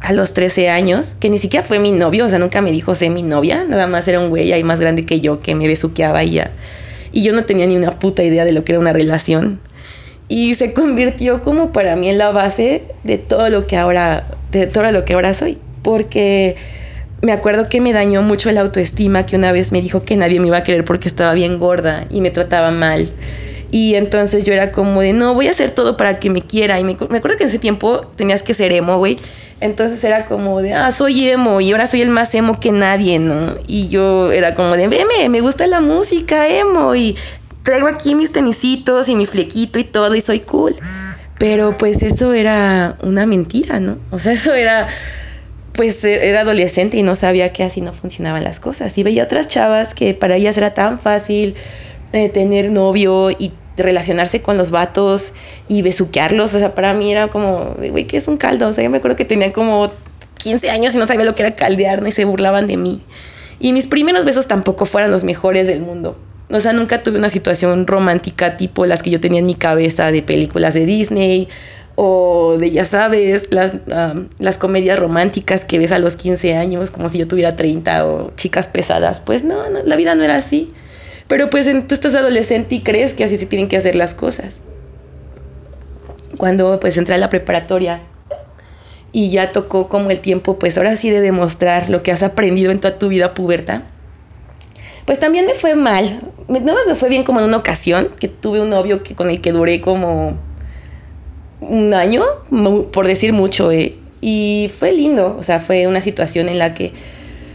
a 0.00 0.12
los 0.12 0.32
13 0.32 0.68
años, 0.68 1.16
que 1.18 1.28
ni 1.28 1.38
siquiera 1.38 1.64
fue 1.64 1.78
mi 1.78 1.90
novio, 1.90 2.26
o 2.26 2.28
sea, 2.28 2.38
nunca 2.38 2.60
me 2.60 2.70
dijo 2.70 2.94
sé 2.94 3.10
mi 3.10 3.22
novia, 3.22 3.64
nada 3.64 3.86
más 3.86 4.06
era 4.08 4.20
un 4.20 4.30
güey 4.30 4.52
ahí 4.52 4.62
más 4.64 4.80
grande 4.80 5.04
que 5.04 5.20
yo 5.20 5.40
que 5.40 5.54
me 5.54 5.66
besuqueaba 5.66 6.22
y 6.24 6.30
ya. 6.32 6.52
Y 7.12 7.22
yo 7.22 7.32
no 7.32 7.44
tenía 7.44 7.66
ni 7.66 7.76
una 7.76 7.98
puta 7.98 8.22
idea 8.22 8.44
de 8.44 8.52
lo 8.52 8.64
que 8.64 8.72
era 8.72 8.80
una 8.80 8.92
relación. 8.92 9.60
Y 10.28 10.54
se 10.54 10.74
convirtió 10.74 11.42
como 11.42 11.72
para 11.72 11.96
mí 11.96 12.10
en 12.10 12.18
la 12.18 12.30
base 12.30 12.82
de 13.02 13.18
todo 13.18 13.48
lo 13.48 13.66
que 13.66 13.76
ahora, 13.76 14.26
de 14.52 14.66
todo 14.66 14.90
lo 14.92 15.04
que 15.04 15.14
ahora 15.14 15.32
soy. 15.32 15.58
Porque 15.82 16.56
me 17.22 17.32
acuerdo 17.32 17.68
que 17.68 17.80
me 17.80 17.92
dañó 17.92 18.22
mucho 18.22 18.52
la 18.52 18.60
autoestima 18.60 19.24
que 19.24 19.36
una 19.36 19.52
vez 19.52 19.72
me 19.72 19.80
dijo 19.80 20.02
que 20.02 20.16
nadie 20.16 20.38
me 20.38 20.48
iba 20.48 20.58
a 20.58 20.64
querer 20.64 20.84
porque 20.84 21.08
estaba 21.08 21.32
bien 21.32 21.58
gorda 21.58 22.04
y 22.10 22.20
me 22.20 22.30
trataba 22.30 22.70
mal. 22.70 23.08
Y 23.70 23.96
entonces 23.96 24.44
yo 24.44 24.52
era 24.52 24.72
como 24.72 25.00
de, 25.00 25.12
no, 25.12 25.34
voy 25.34 25.48
a 25.48 25.50
hacer 25.50 25.70
todo 25.70 25.96
para 25.96 26.18
que 26.18 26.30
me 26.30 26.42
quiera. 26.42 26.80
Y 26.80 26.84
me, 26.84 26.96
me 27.10 27.18
acuerdo 27.18 27.36
que 27.36 27.44
en 27.44 27.50
ese 27.50 27.58
tiempo 27.58 28.00
tenías 28.16 28.42
que 28.42 28.54
ser 28.54 28.72
emo, 28.72 28.98
güey. 28.98 29.18
Entonces 29.60 30.02
era 30.04 30.24
como 30.24 30.62
de, 30.62 30.74
ah, 30.74 30.92
soy 30.92 31.28
emo 31.28 31.60
y 31.60 31.72
ahora 31.72 31.86
soy 31.86 32.00
el 32.00 32.10
más 32.10 32.34
emo 32.34 32.60
que 32.60 32.72
nadie, 32.72 33.18
¿no? 33.18 33.56
Y 33.66 33.88
yo 33.88 34.30
era 34.30 34.54
como 34.54 34.76
de, 34.76 34.86
veme, 34.86 35.28
me 35.28 35.40
gusta 35.40 35.66
la 35.66 35.80
música 35.80 36.48
emo 36.48 36.94
y 36.94 37.16
traigo 37.64 37.88
aquí 37.88 38.14
mis 38.14 38.32
tenisitos 38.32 39.08
y 39.08 39.16
mi 39.16 39.26
flequito 39.26 39.78
y 39.78 39.84
todo 39.84 40.14
y 40.14 40.20
soy 40.20 40.40
cool. 40.40 40.76
Pero 41.38 41.76
pues 41.76 42.02
eso 42.02 42.32
era 42.34 42.96
una 43.02 43.26
mentira, 43.26 43.80
¿no? 43.80 43.98
O 44.10 44.18
sea, 44.18 44.32
eso 44.32 44.54
era, 44.54 44.86
pues 45.74 46.02
era 46.04 46.40
adolescente 46.40 46.96
y 46.96 47.02
no 47.02 47.14
sabía 47.16 47.52
que 47.52 47.64
así 47.64 47.80
no 47.80 47.92
funcionaban 47.92 48.44
las 48.44 48.60
cosas. 48.60 48.96
Y 48.96 49.02
veía 49.02 49.24
otras 49.24 49.48
chavas 49.48 49.94
que 49.94 50.14
para 50.14 50.36
ellas 50.36 50.56
era 50.56 50.72
tan 50.72 50.98
fácil 50.98 51.56
eh, 52.12 52.28
tener 52.28 52.70
novio 52.70 53.30
y 53.30 53.52
relacionarse 53.76 54.42
con 54.42 54.56
los 54.56 54.70
vatos 54.70 55.32
y 55.68 55.82
besuquearlos. 55.82 56.54
O 56.54 56.58
sea, 56.58 56.74
para 56.74 56.94
mí 56.94 57.12
era 57.12 57.28
como, 57.28 57.74
güey, 57.76 58.06
¿qué 58.06 58.16
es 58.16 58.28
un 58.28 58.36
caldo? 58.36 58.68
O 58.68 58.72
sea, 58.72 58.84
yo 58.84 58.90
me 58.90 58.98
acuerdo 58.98 59.16
que 59.16 59.24
tenía 59.24 59.52
como 59.52 59.92
15 60.38 60.70
años 60.70 60.94
y 60.94 60.98
no 60.98 61.06
sabía 61.06 61.24
lo 61.24 61.34
que 61.34 61.42
era 61.42 61.52
caldear. 61.52 62.06
Y 62.06 62.10
se 62.10 62.24
burlaban 62.24 62.66
de 62.66 62.76
mí. 62.76 63.00
Y 63.60 63.72
mis 63.72 63.86
primeros 63.86 64.24
besos 64.24 64.46
tampoco 64.46 64.84
fueron 64.84 65.10
los 65.10 65.24
mejores 65.24 65.66
del 65.66 65.80
mundo. 65.80 66.16
O 66.50 66.60
sea, 66.60 66.72
nunca 66.72 67.02
tuve 67.02 67.18
una 67.18 67.28
situación 67.28 67.86
romántica 67.86 68.56
tipo 68.56 68.86
las 68.86 69.02
que 69.02 69.10
yo 69.10 69.20
tenía 69.20 69.40
en 69.40 69.46
mi 69.46 69.54
cabeza 69.54 70.10
de 70.10 70.22
películas 70.22 70.74
de 70.74 70.86
Disney 70.86 71.48
o 71.94 72.56
de, 72.58 72.70
ya 72.70 72.84
sabes, 72.84 73.48
las, 73.50 73.72
las 74.38 74.56
comedias 74.56 74.98
románticas 74.98 75.64
que 75.64 75.78
ves 75.78 75.92
a 75.92 75.98
los 75.98 76.16
15 76.16 76.56
años, 76.56 76.90
como 76.90 77.08
si 77.08 77.18
yo 77.18 77.26
tuviera 77.28 77.56
30 77.56 78.06
o 78.06 78.30
chicas 78.36 78.66
pesadas. 78.66 79.20
Pues 79.20 79.44
no, 79.44 79.68
no 79.68 79.80
la 79.84 79.96
vida 79.96 80.14
no 80.14 80.22
era 80.22 80.36
así. 80.36 80.72
Pero 81.28 81.50
pues 81.50 81.68
tú 81.86 81.94
estás 81.94 82.14
adolescente 82.14 82.74
y 82.74 82.80
crees 82.80 83.14
que 83.14 83.24
así 83.24 83.38
se 83.38 83.46
tienen 83.46 83.68
que 83.68 83.76
hacer 83.76 83.94
las 83.94 84.14
cosas. 84.14 84.60
Cuando 86.36 86.80
pues 86.80 86.96
entré 86.96 87.14
a 87.14 87.18
la 87.18 87.28
preparatoria 87.28 88.00
y 89.12 89.30
ya 89.30 89.52
tocó 89.52 89.88
como 89.88 90.10
el 90.10 90.20
tiempo, 90.20 90.58
pues 90.58 90.78
ahora 90.78 90.96
sí 90.96 91.10
de 91.10 91.20
demostrar 91.20 91.90
lo 91.90 92.02
que 92.02 92.12
has 92.12 92.22
aprendido 92.22 92.70
en 92.72 92.80
toda 92.80 92.98
tu 92.98 93.08
vida 93.08 93.34
puberta. 93.34 93.82
Pues 95.04 95.18
también 95.18 95.46
me 95.46 95.54
fue 95.54 95.74
mal. 95.74 96.20
No 96.48 96.74
me 96.86 96.94
fue 96.94 97.08
bien 97.08 97.24
como 97.24 97.40
en 97.40 97.46
una 97.46 97.56
ocasión, 97.56 98.10
que 98.18 98.28
tuve 98.28 98.60
un 98.60 98.70
novio 98.70 99.02
que, 99.02 99.14
con 99.14 99.30
el 99.30 99.40
que 99.40 99.52
duré 99.52 99.80
como 99.80 100.36
un 101.60 101.94
año, 101.94 102.22
por 102.92 103.06
decir 103.06 103.32
mucho, 103.32 103.72
eh. 103.72 103.96
y 104.20 104.70
fue 104.78 104.92
lindo. 104.92 105.36
O 105.38 105.42
sea, 105.42 105.60
fue 105.60 105.86
una 105.86 106.00
situación 106.00 106.48
en 106.48 106.58
la 106.58 106.74
que 106.74 106.92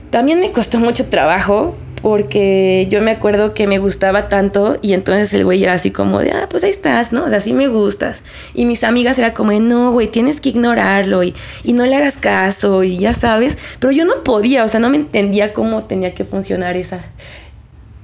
también 0.09 0.39
me 0.39 0.51
costó 0.51 0.79
mucho 0.79 1.07
trabajo, 1.09 1.75
porque 2.03 2.85
yo 2.89 3.01
me 3.01 3.11
acuerdo 3.11 3.53
que 3.53 3.65
me 3.65 3.79
gustaba 3.79 4.27
tanto 4.27 4.77
y 4.81 4.91
entonces 4.91 5.33
el 5.33 5.45
güey 5.45 5.63
era 5.63 5.71
así 5.71 5.89
como 5.89 6.19
de, 6.19 6.31
ah, 6.31 6.47
pues 6.49 6.65
ahí 6.65 6.69
estás, 6.69 7.13
¿no? 7.13 7.23
O 7.23 7.29
sea, 7.29 7.39
sí 7.39 7.53
me 7.53 7.69
gustas. 7.69 8.23
Y 8.53 8.65
mis 8.65 8.83
amigas 8.83 9.17
era 9.17 9.33
como 9.33 9.51
de, 9.51 9.61
no, 9.61 9.89
güey, 9.93 10.07
tienes 10.07 10.41
que 10.41 10.49
ignorarlo 10.49 11.23
y, 11.23 11.33
y 11.63 11.71
no 11.71 11.85
le 11.85 11.95
hagas 11.95 12.17
caso 12.17 12.83
y 12.83 12.97
ya 12.97 13.13
sabes. 13.13 13.57
Pero 13.79 13.93
yo 13.93 14.03
no 14.03 14.21
podía, 14.25 14.65
o 14.65 14.67
sea, 14.67 14.81
no 14.81 14.89
me 14.89 14.97
entendía 14.97 15.53
cómo 15.53 15.85
tenía 15.85 16.13
que 16.13 16.25
funcionar 16.25 16.75
esa... 16.75 16.99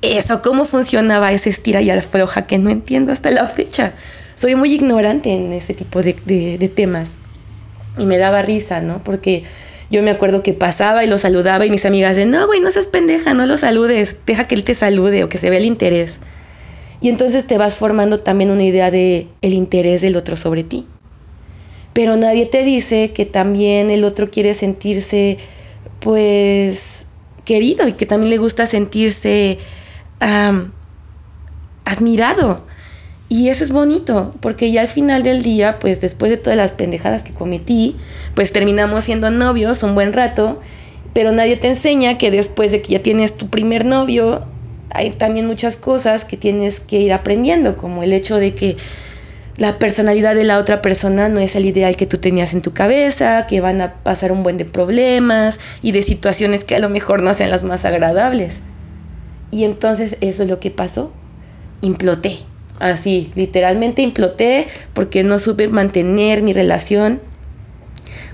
Eso, 0.02 0.42
cómo 0.42 0.64
funcionaba 0.64 1.34
ese 1.34 1.50
estira 1.50 1.82
y 1.82 1.90
afloja 1.90 2.44
que 2.44 2.58
no 2.58 2.70
entiendo 2.70 3.12
hasta 3.12 3.32
la 3.32 3.48
fecha. 3.48 3.92
Soy 4.36 4.56
muy 4.56 4.72
ignorante 4.72 5.34
en 5.34 5.52
ese 5.52 5.74
tipo 5.74 6.02
de, 6.02 6.16
de, 6.24 6.58
de 6.58 6.70
temas. 6.70 7.18
Y 7.98 8.06
me 8.06 8.18
daba 8.18 8.44
risa, 8.44 8.80
¿no? 8.80 9.04
Porque 9.04 9.44
yo 9.90 10.04
me 10.04 10.12
acuerdo 10.12 10.44
que 10.44 10.54
pasaba 10.54 11.04
y 11.04 11.08
lo 11.08 11.18
saludaba 11.18 11.66
y 11.66 11.70
mis 11.70 11.86
amigas 11.86 12.16
de, 12.16 12.26
no, 12.26 12.46
güey, 12.46 12.60
no 12.60 12.70
seas 12.70 12.88
pendeja, 12.88 13.34
no 13.34 13.48
lo 13.48 13.58
saludes, 13.58 14.18
deja 14.26 14.48
que 14.48 14.56
él 14.56 14.64
te 14.64 14.76
salude 14.76 15.24
o 15.24 15.30
que 15.30 15.38
se 15.38 15.50
vea 15.50 15.60
el 15.60 15.66
interés. 15.66 16.20
Y 17.02 17.10
entonces 17.10 17.48
te 17.48 17.58
vas 17.58 17.78
formando 17.78 18.20
también 18.20 18.52
una 18.52 18.64
idea 18.64 18.92
de 18.92 19.28
el 19.42 19.54
interés 19.54 20.02
del 20.02 20.18
otro 20.18 20.36
sobre 20.36 20.64
ti. 20.64 20.86
Pero 21.94 22.18
nadie 22.18 22.46
te 22.46 22.64
dice 22.64 23.14
que 23.14 23.26
también 23.26 23.90
el 23.90 24.04
otro 24.04 24.30
quiere 24.30 24.54
sentirse, 24.54 25.38
pues, 26.00 27.08
querido 27.46 27.88
y 27.88 27.94
que 27.94 28.06
también 28.06 28.30
le 28.30 28.38
gusta 28.38 28.68
sentirse 28.68 29.58
admirado. 31.86 32.64
Y 33.32 33.50
eso 33.50 33.64
es 33.64 33.72
bonito, 33.72 34.34
porque 34.40 34.72
ya 34.72 34.82
al 34.82 34.88
final 34.88 35.22
del 35.22 35.44
día, 35.44 35.78
pues 35.80 36.02
después 36.02 36.32
de 36.32 36.38
todas 36.38 36.58
las 36.58 36.72
pendejadas 36.72 37.22
que 37.22 37.32
cometí, 37.32 37.96
pues 38.34 38.52
terminamos 38.52 39.06
siendo 39.06 39.30
novios 39.30 39.84
un 39.84 39.94
buen 39.94 40.14
rato, 40.14 40.60
pero 41.14 41.32
nadie 41.32 41.56
te 41.56 41.68
enseña 41.68 42.18
que 42.18 42.32
después 42.32 42.72
de 42.72 42.82
que 42.82 42.94
ya 42.94 43.04
tienes 43.04 43.38
tu 43.38 43.48
primer 43.50 43.86
novio, 43.86 44.46
hay 44.90 45.12
también 45.12 45.46
muchas 45.46 45.78
cosas 45.78 46.26
que 46.26 46.38
tienes 46.38 46.80
que 46.80 47.00
ir 47.00 47.14
aprendiendo, 47.14 47.78
como 47.78 48.02
el 48.02 48.14
hecho 48.14 48.38
de 48.38 48.56
que 48.56 48.78
la 49.58 49.78
personalidad 49.78 50.34
de 50.34 50.46
la 50.46 50.58
otra 50.58 50.82
persona 50.82 51.30
no 51.30 51.40
es 51.40 51.56
el 51.56 51.66
ideal 51.66 51.98
que 51.98 52.08
tú 52.08 52.18
tenías 52.18 52.54
en 52.54 52.64
tu 52.64 52.74
cabeza, 52.74 53.46
que 53.46 53.62
van 53.62 53.82
a 53.82 53.94
pasar 53.96 54.32
un 54.32 54.42
buen 54.42 54.58
de 54.58 54.66
problemas 54.66 55.60
y 55.84 55.92
de 55.92 56.02
situaciones 56.02 56.64
que 56.64 56.76
a 56.76 56.80
lo 56.80 56.90
mejor 56.90 57.22
no 57.22 57.34
sean 57.36 57.52
las 57.52 57.64
más 57.64 57.86
agradables. 57.86 58.62
Y 59.52 59.66
entonces 59.66 60.18
eso 60.22 60.44
es 60.44 60.50
lo 60.50 60.60
que 60.60 60.72
pasó. 60.72 61.12
Imploté. 61.82 62.38
Así, 62.80 63.32
literalmente 63.36 64.02
imploté 64.02 64.68
porque 64.94 65.24
no 65.24 65.38
supe 65.38 65.68
mantener 65.68 66.42
mi 66.42 66.54
relación. 66.54 67.22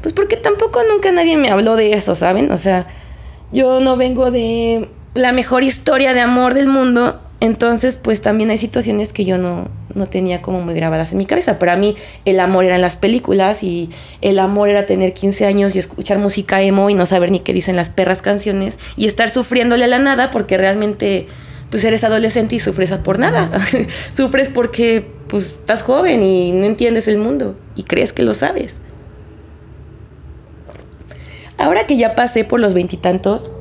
Pues 0.02 0.14
porque 0.14 0.38
tampoco 0.38 0.82
nunca 0.90 1.12
nadie 1.12 1.36
me 1.36 1.50
habló 1.50 1.76
de 1.76 1.94
eso, 1.94 2.14
¿saben? 2.14 2.52
O 2.52 2.58
sea, 2.58 2.88
yo 3.52 3.80
no 3.80 3.98
vengo 3.98 4.30
de 4.30 4.90
la 5.16 5.32
mejor 5.32 5.64
historia 5.64 6.14
de 6.14 6.22
amor 6.22 6.54
del 6.54 6.68
mundo. 6.68 7.20
Entonces, 7.40 7.98
pues 7.98 8.22
también 8.22 8.50
hay 8.50 8.58
situaciones 8.58 9.14
que 9.14 9.26
yo 9.26 9.38
no, 9.38 9.68
no 9.94 10.06
tenía 10.06 10.42
como 10.42 10.62
muy 10.62 10.74
grabadas 10.76 11.12
en 11.12 11.18
mi 11.18 11.26
cabeza. 11.26 11.58
Para 11.58 11.76
mí, 11.76 11.96
el 12.26 12.40
amor 12.40 12.66
era 12.66 12.76
en 12.76 12.82
las 12.82 12.98
películas 12.98 13.64
y 13.64 13.90
el 14.22 14.40
amor 14.40 14.70
era 14.70 14.86
tener 14.86 15.14
15 15.14 15.46
años 15.46 15.76
y 15.76 15.80
escuchar 15.80 16.20
música 16.20 16.62
emo 16.62 16.90
y 16.90 16.94
no 16.94 17.06
saber 17.06 17.32
ni 17.32 17.40
qué 17.40 17.54
dicen 17.54 17.76
las 17.76 17.90
perras 17.90 18.22
canciones 18.22 18.78
y 18.96 19.08
estar 19.08 19.30
sufriéndole 19.30 19.86
a 19.86 19.88
la 19.88 20.00
nada 20.00 20.32
porque 20.32 20.58
realmente 20.58 21.28
pues 21.70 21.84
eres 21.84 22.04
adolescente 22.04 22.56
y 22.56 22.60
sufres 22.60 22.92
por 22.92 23.20
nada. 23.20 23.52
sufres 24.14 24.50
porque 24.50 25.06
pues 25.28 25.46
estás 25.46 25.84
joven 25.84 26.24
y 26.24 26.52
no 26.52 26.66
entiendes 26.66 27.08
el 27.08 27.18
mundo 27.18 27.58
y 27.76 27.84
crees 27.84 28.14
que 28.14 28.24
lo 28.24 28.34
sabes. 28.34 28.78
Ahora 31.58 31.88
que 31.88 31.98
ya 31.98 32.16
pasé 32.16 32.44
por 32.44 32.60
los 32.60 32.74
veintitantos, 32.74 33.52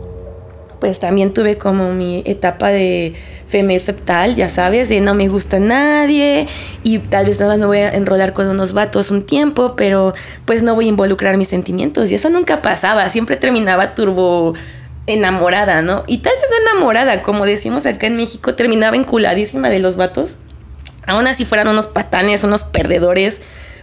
pues 0.81 0.99
también 0.99 1.33
tuve 1.33 1.57
como 1.57 1.95
mi 1.95 2.23
etapa 2.27 2.69
de 2.69 3.15
female 3.47 3.81
feptal, 3.81 4.35
ya 4.37 4.49
sabes, 4.49 4.89
de 4.89 5.01
no 5.01 5.15
me 5.15 5.29
gusta 5.29 5.59
nadie 5.61 6.47
y 6.83 6.99
tal 6.99 7.27
vez 7.27 7.39
nada 7.41 7.53
más 7.53 7.59
me 7.61 7.67
voy 7.67 7.79
a 7.79 7.91
enrolar 7.91 8.33
con 8.33 8.49
unos 8.49 8.73
vatos 8.73 9.11
un 9.11 9.25
tiempo, 9.25 9.77
pero 9.77 10.13
pues 10.45 10.63
no 10.63 10.75
voy 10.75 10.87
a 10.87 10.89
involucrar 10.89 11.37
mis 11.37 11.49
sentimientos 11.49 12.11
y 12.11 12.17
eso 12.17 12.31
nunca 12.31 12.63
pasaba, 12.63 13.09
siempre 13.11 13.37
terminaba 13.37 13.95
turbo 13.95 14.55
enamorada, 15.07 15.83
¿no? 15.83 16.05
Y 16.07 16.19
tal 16.19 16.33
vez 16.35 16.51
no 16.51 16.71
enamorada, 16.71 17.23
como 17.23 17.45
decimos 17.45 17.87
acá 17.87 18.07
en 18.07 18.17
México, 18.17 18.55
terminaba 18.55 18.97
enculadísima 18.97 19.71
de 19.71 19.79
los 19.79 19.97
vatos. 19.97 20.37
Aún 21.07 21.27
así 21.27 21.45
fueran 21.45 21.69
unos 21.69 21.87
patanes, 21.87 22.45
unos 22.45 22.63
perdedores, 22.63 23.41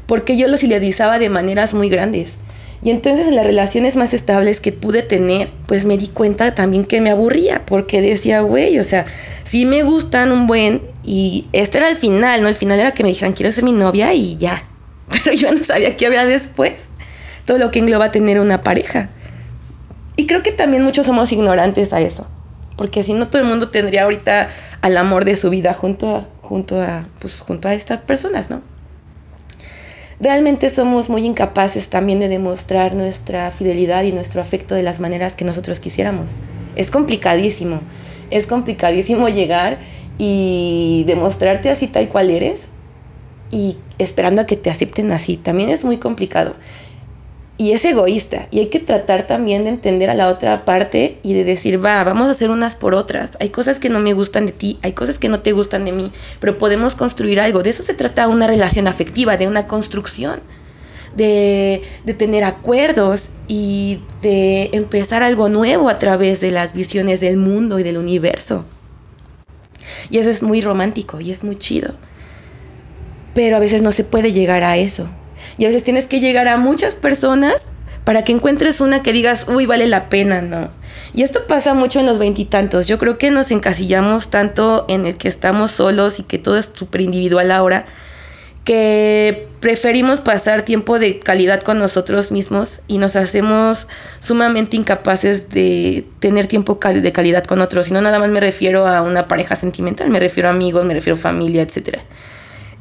porque 0.07 0.37
yo 0.37 0.47
los 0.47 0.63
idealizaba 0.63 1.19
de 1.19 1.29
maneras 1.29 1.73
muy 1.73 1.89
grandes. 1.89 2.37
Y 2.83 2.89
entonces 2.89 3.27
en 3.27 3.35
las 3.35 3.45
relaciones 3.45 3.95
más 3.95 4.13
estables 4.13 4.59
que 4.59 4.71
pude 4.71 5.03
tener, 5.03 5.49
pues 5.67 5.85
me 5.85 5.97
di 5.97 6.07
cuenta 6.07 6.55
también 6.55 6.83
que 6.83 6.99
me 6.99 7.11
aburría, 7.11 7.63
porque 7.65 8.01
decía, 8.01 8.41
güey, 8.41 8.79
o 8.79 8.83
sea, 8.83 9.05
sí 9.43 9.67
me 9.67 9.83
gustan 9.83 10.31
un 10.31 10.47
buen, 10.47 10.81
y 11.03 11.47
este 11.53 11.77
era 11.77 11.89
el 11.89 11.95
final, 11.95 12.41
¿no? 12.41 12.47
El 12.47 12.55
final 12.55 12.79
era 12.79 12.93
que 12.93 13.03
me 13.03 13.09
dijeran, 13.09 13.33
quiero 13.33 13.51
ser 13.51 13.63
mi 13.63 13.71
novia 13.71 14.13
y 14.13 14.37
ya. 14.37 14.63
Pero 15.09 15.35
yo 15.35 15.51
no 15.51 15.63
sabía 15.63 15.95
qué 15.95 16.07
había 16.07 16.25
después. 16.25 16.87
Todo 17.45 17.59
lo 17.59 17.69
que 17.69 17.79
engloba 17.79 18.11
tener 18.11 18.39
una 18.39 18.61
pareja. 18.61 19.09
Y 20.15 20.27
creo 20.27 20.43
que 20.43 20.51
también 20.51 20.83
muchos 20.83 21.05
somos 21.05 21.31
ignorantes 21.31 21.93
a 21.93 22.01
eso. 22.01 22.27
Porque 22.75 23.03
si 23.03 23.13
no, 23.13 23.27
todo 23.27 23.41
el 23.41 23.47
mundo 23.47 23.69
tendría 23.69 24.03
ahorita 24.03 24.49
al 24.81 24.97
amor 24.97 25.25
de 25.25 25.37
su 25.37 25.49
vida 25.49 25.73
junto 25.73 26.15
a, 26.15 26.27
junto 26.41 26.81
a, 26.81 27.05
pues, 27.19 27.39
junto 27.39 27.67
a 27.67 27.73
estas 27.73 27.99
personas, 27.99 28.49
¿no? 28.49 28.61
Realmente 30.19 30.69
somos 30.69 31.09
muy 31.09 31.25
incapaces 31.25 31.89
también 31.89 32.19
de 32.19 32.27
demostrar 32.27 32.93
nuestra 32.93 33.49
fidelidad 33.49 34.03
y 34.03 34.11
nuestro 34.11 34.41
afecto 34.41 34.75
de 34.75 34.83
las 34.83 34.99
maneras 34.99 35.33
que 35.33 35.45
nosotros 35.45 35.79
quisiéramos. 35.79 36.35
Es 36.75 36.91
complicadísimo. 36.91 37.81
Es 38.29 38.45
complicadísimo 38.45 39.29
llegar 39.29 39.79
y 40.17 41.03
demostrarte 41.07 41.69
así 41.69 41.87
tal 41.87 42.07
cual 42.07 42.29
eres 42.29 42.69
y 43.49 43.77
esperando 43.97 44.43
a 44.43 44.45
que 44.45 44.57
te 44.57 44.69
acepten 44.69 45.11
así. 45.11 45.37
También 45.37 45.69
es 45.69 45.83
muy 45.83 45.97
complicado 45.97 46.55
y 47.61 47.73
es 47.73 47.85
egoísta. 47.85 48.47
Y 48.49 48.57
hay 48.57 48.69
que 48.69 48.79
tratar 48.79 49.27
también 49.27 49.63
de 49.63 49.69
entender 49.69 50.09
a 50.09 50.15
la 50.15 50.29
otra 50.29 50.65
parte 50.65 51.19
y 51.21 51.33
de 51.35 51.43
decir, 51.43 51.83
va, 51.85 52.03
vamos 52.03 52.27
a 52.27 52.31
hacer 52.31 52.49
unas 52.49 52.75
por 52.75 52.95
otras. 52.95 53.37
Hay 53.39 53.49
cosas 53.49 53.77
que 53.77 53.87
no 53.89 53.99
me 53.99 54.13
gustan 54.13 54.47
de 54.47 54.51
ti, 54.51 54.79
hay 54.81 54.93
cosas 54.93 55.19
que 55.19 55.29
no 55.29 55.41
te 55.41 55.51
gustan 55.51 55.85
de 55.85 55.91
mí, 55.91 56.11
pero 56.39 56.57
podemos 56.57 56.95
construir 56.95 57.39
algo. 57.39 57.61
De 57.61 57.69
eso 57.69 57.83
se 57.83 57.93
trata 57.93 58.27
una 58.27 58.47
relación 58.47 58.87
afectiva, 58.87 59.37
de 59.37 59.47
una 59.47 59.67
construcción, 59.67 60.41
de, 61.13 61.83
de 62.03 62.13
tener 62.15 62.43
acuerdos 62.45 63.31
y 63.47 64.07
de 64.23 64.71
empezar 64.73 65.21
algo 65.21 65.47
nuevo 65.47 65.87
a 65.89 65.99
través 65.99 66.41
de 66.41 66.49
las 66.49 66.73
visiones 66.73 67.19
del 67.21 67.37
mundo 67.37 67.77
y 67.77 67.83
del 67.83 67.99
universo. 67.99 68.65
Y 70.09 70.17
eso 70.19 70.29
es 70.29 70.41
muy 70.43 70.61
romántico 70.61 71.19
y 71.21 71.31
es 71.31 71.43
muy 71.43 71.57
chido. 71.57 71.99
pero 73.33 73.57
a 73.57 73.59
veces 73.59 73.81
no 73.81 73.91
se 73.91 74.03
puede 74.03 74.31
llegar 74.31 74.63
a 74.63 74.77
eso. 74.77 75.09
Y 75.57 75.65
a 75.65 75.67
veces 75.67 75.83
tienes 75.83 76.07
que 76.07 76.19
llegar 76.19 76.47
a 76.47 76.57
muchas 76.57 76.95
personas 76.95 77.71
para 78.03 78.23
que 78.23 78.31
encuentres 78.31 78.81
una 78.81 79.03
que 79.03 79.13
digas, 79.13 79.45
uy, 79.47 79.65
vale 79.65 79.87
la 79.87 80.09
pena, 80.09 80.41
¿no? 80.41 80.69
Y 81.13 81.23
esto 81.23 81.45
pasa 81.47 81.73
mucho 81.73 81.99
en 81.99 82.05
los 82.05 82.19
veintitantos. 82.19 82.87
Yo 82.87 82.97
creo 82.97 83.17
que 83.17 83.31
nos 83.31 83.51
encasillamos 83.51 84.29
tanto 84.29 84.85
en 84.87 85.05
el 85.05 85.17
que 85.17 85.27
estamos 85.27 85.71
solos 85.71 86.19
y 86.19 86.23
que 86.23 86.37
todo 86.37 86.57
es 86.57 86.69
súper 86.73 87.01
individual 87.01 87.51
ahora, 87.51 87.85
que 88.63 89.47
preferimos 89.59 90.21
pasar 90.21 90.63
tiempo 90.63 90.99
de 90.99 91.19
calidad 91.19 91.61
con 91.61 91.79
nosotros 91.79 92.31
mismos 92.31 92.81
y 92.87 92.99
nos 92.99 93.15
hacemos 93.15 93.87
sumamente 94.19 94.77
incapaces 94.77 95.49
de 95.49 96.05
tener 96.19 96.47
tiempo 96.47 96.79
de 96.81 97.11
calidad 97.11 97.43
con 97.43 97.59
otros. 97.61 97.89
Y 97.89 97.93
no 97.93 98.01
nada 98.01 98.19
más 98.19 98.29
me 98.29 98.39
refiero 98.39 98.87
a 98.87 99.01
una 99.01 99.27
pareja 99.27 99.55
sentimental, 99.55 100.09
me 100.09 100.19
refiero 100.19 100.47
a 100.49 100.51
amigos, 100.51 100.85
me 100.85 100.93
refiero 100.93 101.17
a 101.17 101.21
familia, 101.21 101.61
etc. 101.61 101.99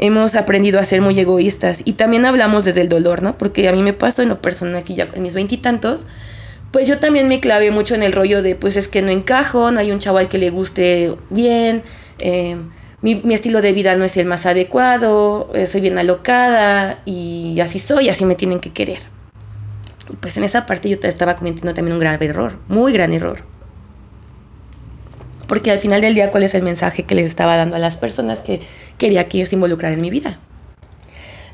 Hemos 0.03 0.35
aprendido 0.35 0.81
a 0.81 0.85
ser 0.85 1.03
muy 1.03 1.21
egoístas 1.21 1.83
y 1.85 1.93
también 1.93 2.25
hablamos 2.25 2.65
desde 2.65 2.81
el 2.81 2.89
dolor, 2.89 3.23
¿no? 3.23 3.37
Porque 3.37 3.69
a 3.69 3.73
mí 3.73 3.83
me 3.83 3.93
pasó 3.93 4.23
en 4.23 4.31
lo 4.31 4.41
personal 4.41 4.77
aquí 4.77 4.95
ya 4.95 5.07
en 5.13 5.23
mis 5.23 5.35
veintitantos, 5.35 6.07
pues 6.71 6.89
yo 6.89 6.99
también 6.99 7.29
me 7.29 7.39
clavé 7.39 7.71
mucho 7.71 7.95
en 7.95 8.03
el 8.03 8.13
rollo 8.13 8.43
de, 8.43 8.55
pues 8.55 8.77
es 8.77 8.89
que 8.89 9.03
no 9.03 9.11
encajo, 9.11 9.71
no 9.71 9.79
hay 9.79 9.93
un 9.93 9.99
chaval 9.99 10.31
que 10.31 10.39
le 10.39 10.49
guste 10.49 11.15
bien, 11.29 11.83
eh, 12.19 12.57
mi, 13.03 13.21
estilo 13.35 13.61
de 13.61 13.73
vida 13.73 13.95
no 13.97 14.05
es 14.05 14.17
el 14.17 14.25
más 14.27 14.47
adecuado, 14.47 15.51
eh, 15.55 15.67
soy 15.67 15.83
bien 15.83 15.99
alocada 15.99 17.03
y 17.05 17.61
así 17.61 17.79
soy, 17.79 18.09
así 18.09 18.25
me 18.25 18.37
tienen 18.37 18.61
que 18.61 18.73
querer. 18.73 19.01
Pues 20.21 20.39
en 20.39 20.45
esa 20.45 20.65
parte 20.65 20.89
yo 20.89 20.97
estaba 21.03 21.37
cometiendo 21.37 21.75
también 21.75 21.95
un 21.95 22.01
grave 22.01 22.27
error, 22.27 22.59
muy 22.69 22.93
gran 22.93 23.13
error. 23.13 23.43
Porque 25.51 25.73
al 25.73 25.81
final 25.81 26.01
del 26.01 26.15
día, 26.15 26.31
¿cuál 26.31 26.45
es 26.45 26.55
el 26.55 26.63
mensaje 26.63 27.03
que 27.03 27.17
les 27.17 27.27
estaba 27.27 27.57
dando 27.57 27.75
a 27.75 27.81
las 27.81 27.97
personas 27.97 28.39
que 28.39 28.61
quería 28.99 29.27
que 29.27 29.39
ellos 29.39 29.49
se 29.49 29.57
involucraran 29.57 29.95
en 29.95 30.01
mi 30.01 30.09
vida? 30.09 30.39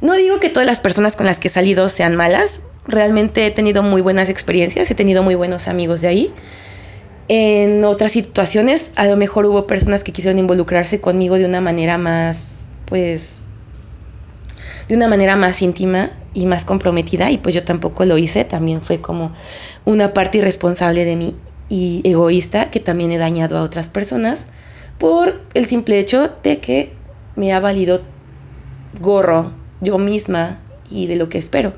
No 0.03 0.13
digo 0.17 0.39
que 0.39 0.51
todas 0.51 0.67
las 0.67 0.81
personas 0.81 1.17
con 1.17 1.25
las 1.25 1.39
que 1.39 1.49
he 1.49 1.51
salido 1.51 1.89
sean 1.89 2.15
malas, 2.15 2.61
realmente 2.87 3.47
he 3.47 3.51
tenido 3.51 3.83
muy 3.83 4.03
buenas 4.03 4.29
experiencias, 4.29 4.91
he 4.91 4.95
tenido 4.95 5.23
muy 5.23 5.35
buenos 5.35 5.67
amigos 5.67 6.03
de 6.03 6.09
ahí. 6.09 6.35
En 7.29 7.85
otras 7.85 8.13
situaciones, 8.13 8.91
a 8.97 9.07
lo 9.07 9.17
mejor 9.17 9.47
hubo 9.47 9.67
personas 9.67 10.05
que 10.05 10.13
quisieron 10.13 10.39
involucrarse 10.39 11.01
conmigo 11.01 11.39
de 11.39 11.47
una 11.47 11.63
manera 11.63 11.97
más, 11.97 12.67
pues, 12.85 13.39
de 14.89 14.95
una 14.95 15.09
manera 15.09 15.37
más 15.37 15.63
íntima 15.63 16.11
y 16.35 16.45
más 16.45 16.67
comprometida 16.67 17.31
y 17.31 17.39
pues 17.39 17.55
yo 17.55 17.65
tampoco 17.65 18.05
lo 18.05 18.19
hice, 18.19 18.45
también 18.45 18.83
fue 18.83 19.01
como 19.01 19.33
una 19.87 20.13
parte 20.13 20.37
irresponsable 20.37 21.07
de 21.07 21.17
mí 21.17 21.35
y 21.69 22.03
egoísta 22.05 22.71
que 22.71 22.81
también 22.81 23.13
he 23.13 23.19
dañado 23.19 23.59
a 23.59 23.63
otras 23.63 23.89
personas 23.89 24.47
por 24.99 25.41
el 25.55 25.67
simple 25.67 25.99
hecho 25.99 26.33
de 26.43 26.59
que 26.59 26.93
me 27.35 27.53
ha 27.53 27.61
valido 27.61 28.03
gorro 29.01 29.53
yo 29.81 29.99
misma 29.99 30.61
y 30.91 31.07
de 31.07 31.17
lo 31.17 31.29
que 31.29 31.39
espero. 31.39 31.73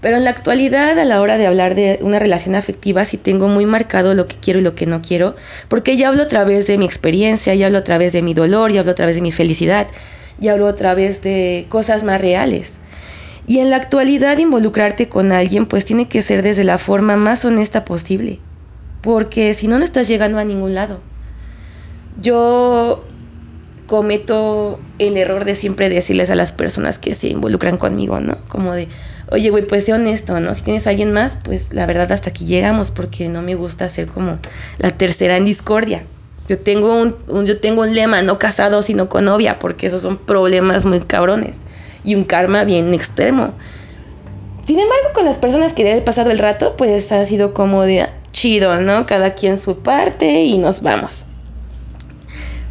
Pero 0.00 0.16
en 0.16 0.24
la 0.24 0.30
actualidad, 0.30 0.96
a 0.98 1.04
la 1.04 1.20
hora 1.20 1.38
de 1.38 1.46
hablar 1.46 1.74
de 1.74 1.98
una 2.02 2.20
relación 2.20 2.54
afectiva, 2.54 3.04
sí 3.04 3.16
tengo 3.16 3.48
muy 3.48 3.66
marcado 3.66 4.14
lo 4.14 4.28
que 4.28 4.36
quiero 4.36 4.60
y 4.60 4.62
lo 4.62 4.76
que 4.76 4.86
no 4.86 5.02
quiero, 5.02 5.34
porque 5.68 5.96
ya 5.96 6.08
hablo 6.08 6.22
a 6.22 6.28
través 6.28 6.68
de 6.68 6.78
mi 6.78 6.84
experiencia, 6.84 7.54
ya 7.54 7.66
hablo 7.66 7.78
a 7.78 7.84
través 7.84 8.12
de 8.12 8.22
mi 8.22 8.32
dolor, 8.32 8.70
ya 8.70 8.80
hablo 8.80 8.92
a 8.92 8.94
través 8.94 9.16
de 9.16 9.22
mi 9.22 9.32
felicidad, 9.32 9.88
ya 10.38 10.52
hablo 10.52 10.68
a 10.68 10.76
través 10.76 11.20
de 11.22 11.66
cosas 11.68 12.04
más 12.04 12.20
reales. 12.20 12.78
Y 13.48 13.60
en 13.60 13.70
la 13.70 13.76
actualidad, 13.76 14.36
involucrarte 14.36 15.08
con 15.08 15.32
alguien, 15.32 15.64
pues 15.64 15.86
tiene 15.86 16.06
que 16.06 16.20
ser 16.20 16.42
desde 16.42 16.64
la 16.64 16.76
forma 16.76 17.16
más 17.16 17.46
honesta 17.46 17.86
posible, 17.86 18.40
porque 19.00 19.54
si 19.54 19.68
no, 19.68 19.78
no 19.78 19.86
estás 19.86 20.06
llegando 20.06 20.38
a 20.38 20.44
ningún 20.44 20.74
lado. 20.74 21.00
Yo 22.20 23.06
cometo 23.86 24.78
el 24.98 25.16
error 25.16 25.46
de 25.46 25.54
siempre 25.54 25.88
decirles 25.88 26.28
a 26.28 26.34
las 26.34 26.52
personas 26.52 26.98
que 26.98 27.14
se 27.14 27.28
involucran 27.28 27.78
conmigo, 27.78 28.20
¿no? 28.20 28.36
Como 28.48 28.74
de, 28.74 28.88
oye, 29.30 29.48
güey, 29.48 29.66
pues 29.66 29.86
sé 29.86 29.94
honesto, 29.94 30.38
¿no? 30.40 30.52
Si 30.52 30.62
tienes 30.62 30.86
alguien 30.86 31.14
más, 31.14 31.38
pues 31.42 31.72
la 31.72 31.86
verdad 31.86 32.12
hasta 32.12 32.28
aquí 32.28 32.44
llegamos 32.44 32.90
porque 32.90 33.30
no 33.30 33.40
me 33.40 33.54
gusta 33.54 33.88
ser 33.88 34.08
como 34.08 34.38
la 34.76 34.90
tercera 34.90 35.38
en 35.38 35.46
discordia. 35.46 36.04
Yo 36.50 36.58
tengo 36.58 37.00
un, 37.00 37.46
yo 37.46 37.60
tengo 37.60 37.80
un 37.80 37.94
lema, 37.94 38.20
no 38.20 38.38
casado, 38.38 38.82
sino 38.82 39.08
con 39.08 39.24
novia, 39.24 39.58
porque 39.58 39.86
esos 39.86 40.02
son 40.02 40.18
problemas 40.18 40.84
muy 40.84 41.00
cabrones 41.00 41.60
y 42.08 42.14
un 42.14 42.24
karma 42.24 42.64
bien 42.64 42.94
extremo. 42.94 43.52
Sin 44.64 44.78
embargo, 44.78 45.10
con 45.14 45.26
las 45.26 45.36
personas 45.36 45.74
que 45.74 45.94
he 45.94 46.00
pasado 46.00 46.30
el 46.30 46.38
rato, 46.38 46.74
pues 46.74 47.12
ha 47.12 47.22
sido 47.26 47.52
como 47.52 47.82
de 47.82 48.02
ah, 48.02 48.10
chido, 48.32 48.80
¿no? 48.80 49.04
Cada 49.04 49.34
quien 49.34 49.58
su 49.58 49.80
parte 49.80 50.44
y 50.44 50.56
nos 50.56 50.80
vamos. 50.80 51.26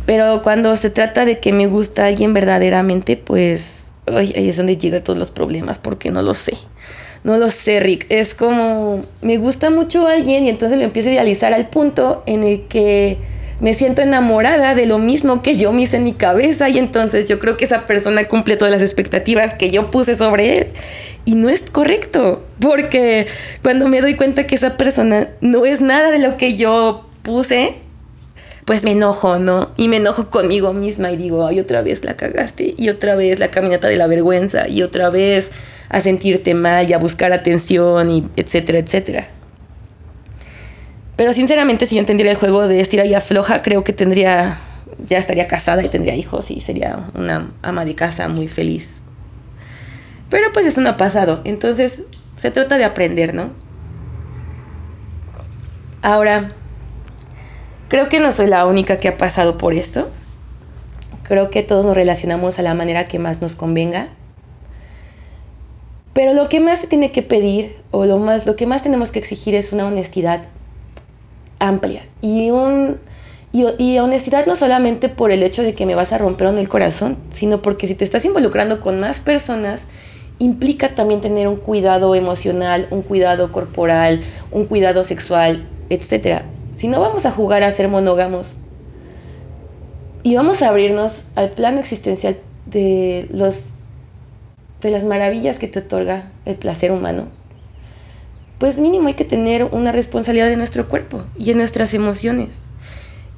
Pero 0.08 0.42
cuando 0.42 0.76
se 0.76 0.90
trata 0.90 1.24
de 1.24 1.40
que 1.40 1.54
me 1.54 1.68
gusta 1.68 2.06
alguien 2.06 2.34
verdaderamente, 2.34 3.16
pues 3.16 3.92
ahí 4.08 4.34
es 4.36 4.58
donde 4.58 4.76
llegan 4.76 5.04
todos 5.04 5.20
los 5.20 5.30
problemas, 5.30 5.78
porque 5.78 6.10
no 6.10 6.24
lo 6.24 6.34
sé. 6.34 6.54
No 7.24 7.38
lo 7.38 7.50
sé, 7.50 7.80
Rick. 7.80 8.08
Es 8.10 8.34
como, 8.34 9.04
me 9.22 9.38
gusta 9.38 9.70
mucho 9.70 10.08
alguien 10.08 10.46
y 10.46 10.50
entonces 10.50 10.80
lo 10.80 10.84
empiezo 10.84 11.10
a 11.10 11.12
idealizar 11.14 11.54
al 11.54 11.70
punto 11.70 12.24
en 12.26 12.44
el 12.44 12.68
que 12.68 13.18
me 13.60 13.74
siento 13.74 14.02
enamorada 14.02 14.76
de 14.76 14.86
lo 14.86 15.00
mismo 15.00 15.42
que 15.42 15.56
yo 15.56 15.74
me 15.74 15.84
hice 15.84 15.98
en 15.98 16.04
mi 16.04 16.14
cabeza 16.14 16.70
y 16.70 16.78
entonces 16.78 17.28
yo 17.28 17.40
creo 17.40 17.58
que 17.58 17.66
esa 17.66 17.88
persona 17.88 18.26
cumple 18.26 18.56
todas 18.56 18.72
las 18.72 18.82
expectativas 18.82 19.56
que 19.56 19.72
yo 19.72 19.90
puse 19.90 20.16
sobre 20.16 20.60
él. 20.60 20.68
Y 21.26 21.36
no 21.36 21.50
es 21.50 21.70
correcto, 21.70 22.46
porque 22.60 23.28
cuando 23.62 23.88
me 23.90 24.00
doy 24.00 24.16
cuenta 24.16 24.48
que 24.48 24.56
esa 24.56 24.78
persona 24.78 25.30
no 25.42 25.66
es 25.66 25.82
nada 25.82 26.12
de 26.12 26.20
lo 26.20 26.38
que 26.38 26.56
yo 26.56 27.06
puse, 27.22 27.76
pues 28.64 28.84
me 28.84 28.92
enojo, 28.92 29.40
¿no? 29.40 29.72
Y 29.76 29.90
me 29.90 29.98
enojo 29.98 30.30
conmigo 30.30 30.72
misma 30.74 31.12
y 31.12 31.18
digo, 31.18 31.46
ay, 31.46 31.60
otra 31.60 31.82
vez 31.82 32.06
la 32.06 32.16
cagaste, 32.16 32.76
y 32.78 32.90
otra 32.90 33.16
vez 33.16 33.40
la 33.40 33.50
caminata 33.50 33.88
de 33.88 33.98
la 33.98 34.08
vergüenza, 34.08 34.70
y 34.70 34.84
otra 34.84 35.10
vez 35.10 35.52
a 35.90 36.00
sentirte 36.00 36.54
mal 36.54 36.90
y 36.90 36.94
a 36.94 36.98
buscar 36.98 37.34
atención, 37.34 38.12
y 38.12 38.24
etcétera, 38.38 38.80
etcétera. 38.80 39.30
Pero 41.18 41.34
sinceramente, 41.34 41.86
si 41.86 41.96
yo 41.96 42.00
entendiera 42.00 42.32
el 42.32 42.38
juego 42.38 42.68
de 42.70 42.80
estira 42.80 43.06
y 43.06 43.14
afloja, 43.14 43.62
creo 43.62 43.84
que 43.84 43.92
tendría, 43.92 44.58
ya 45.10 45.18
estaría 45.18 45.48
casada 45.48 45.84
y 45.84 45.90
tendría 45.90 46.16
hijos 46.16 46.50
y 46.50 46.62
sería 46.62 47.10
una 47.14 47.50
ama 47.62 47.84
de 47.84 47.96
casa 47.96 48.30
muy 48.30 48.48
feliz. 48.48 49.02
Pero 50.30 50.54
pues 50.54 50.66
eso 50.66 50.80
no 50.80 50.90
ha 50.90 50.98
pasado, 50.98 51.42
entonces 51.44 52.04
se 52.38 52.52
trata 52.52 52.78
de 52.78 52.86
aprender, 52.86 53.34
¿no? 53.34 53.50
Ahora, 56.02 56.54
Creo 57.88 58.10
que 58.10 58.20
no 58.20 58.34
soy 58.34 58.48
la 58.48 58.66
única 58.66 58.98
que 58.98 59.08
ha 59.08 59.18
pasado 59.18 59.58
por 59.58 59.74
esto. 59.74 60.10
Creo 61.24 61.50
que 61.50 61.64
todos 61.64 61.86
nos 61.86 61.96
relacionamos 61.96 62.60
a 62.60 62.62
la 62.62 62.74
manera 62.74 63.08
que 63.08 63.18
más 63.18 63.42
nos 63.42 63.56
convenga. 63.56 64.10
Pero 66.14 66.34
lo 66.34 66.50
que 66.50 66.60
más 66.60 66.80
se 66.80 66.88
tiene 66.88 67.12
que 67.12 67.22
pedir 67.22 67.78
o 67.92 68.06
lo 68.06 68.18
más 68.18 68.46
lo 68.46 68.56
que 68.56 68.66
más 68.66 68.82
tenemos 68.82 69.12
que 69.12 69.20
exigir 69.20 69.56
es 69.56 69.72
una 69.72 69.86
honestidad 69.86 70.48
amplia. 71.60 72.04
Y 72.22 72.52
un 72.52 73.00
y, 73.54 73.98
honestidad 73.98 74.46
no 74.46 74.56
solamente 74.56 75.10
por 75.10 75.32
el 75.32 75.42
hecho 75.42 75.64
de 75.64 75.74
que 75.74 75.86
me 75.86 75.96
vas 75.96 76.14
a 76.14 76.18
romper 76.18 76.48
o 76.48 76.52
no 76.52 76.60
el 76.60 76.70
corazón, 76.70 77.18
sino 77.30 77.62
porque 77.62 77.88
si 77.88 77.96
te 77.96 78.04
estás 78.04 78.26
involucrando 78.26 78.80
con 78.80 79.00
más 79.00 79.20
personas, 79.20 79.86
implica 80.38 80.94
también 80.94 81.22
tener 81.22 81.48
un 81.48 81.56
cuidado 81.56 82.14
emocional, 82.14 82.88
un 82.92 83.02
cuidado 83.02 83.52
corporal, 83.52 84.22
un 84.52 84.66
cuidado 84.66 85.04
sexual, 85.04 85.68
etcétera. 85.90 86.44
Si 86.76 86.88
no 86.88 87.02
vamos 87.02 87.26
a 87.26 87.32
jugar 87.32 87.64
a 87.64 87.72
ser 87.72 87.88
monógamos 87.88 88.56
y 90.22 90.36
vamos 90.36 90.62
a 90.62 90.68
abrirnos 90.68 91.24
al 91.36 91.50
plano 91.50 91.80
existencial 91.80 92.38
de 92.66 93.28
los 93.32 93.62
de 94.82 94.92
las 94.92 95.04
maravillas 95.04 95.58
que 95.58 95.68
te 95.68 95.80
otorga 95.80 96.30
el 96.46 96.56
placer 96.56 96.92
humano, 96.92 97.30
pues 98.60 98.78
mínimo 98.78 99.08
hay 99.08 99.14
que 99.14 99.26
tener 99.26 99.66
una 99.66 99.92
responsabilidad 99.92 100.50
de 100.50 100.58
nuestro 100.58 100.88
cuerpo 100.88 101.24
y 101.38 101.46
de 101.46 101.56
nuestras 101.56 101.94
emociones. 101.94 102.66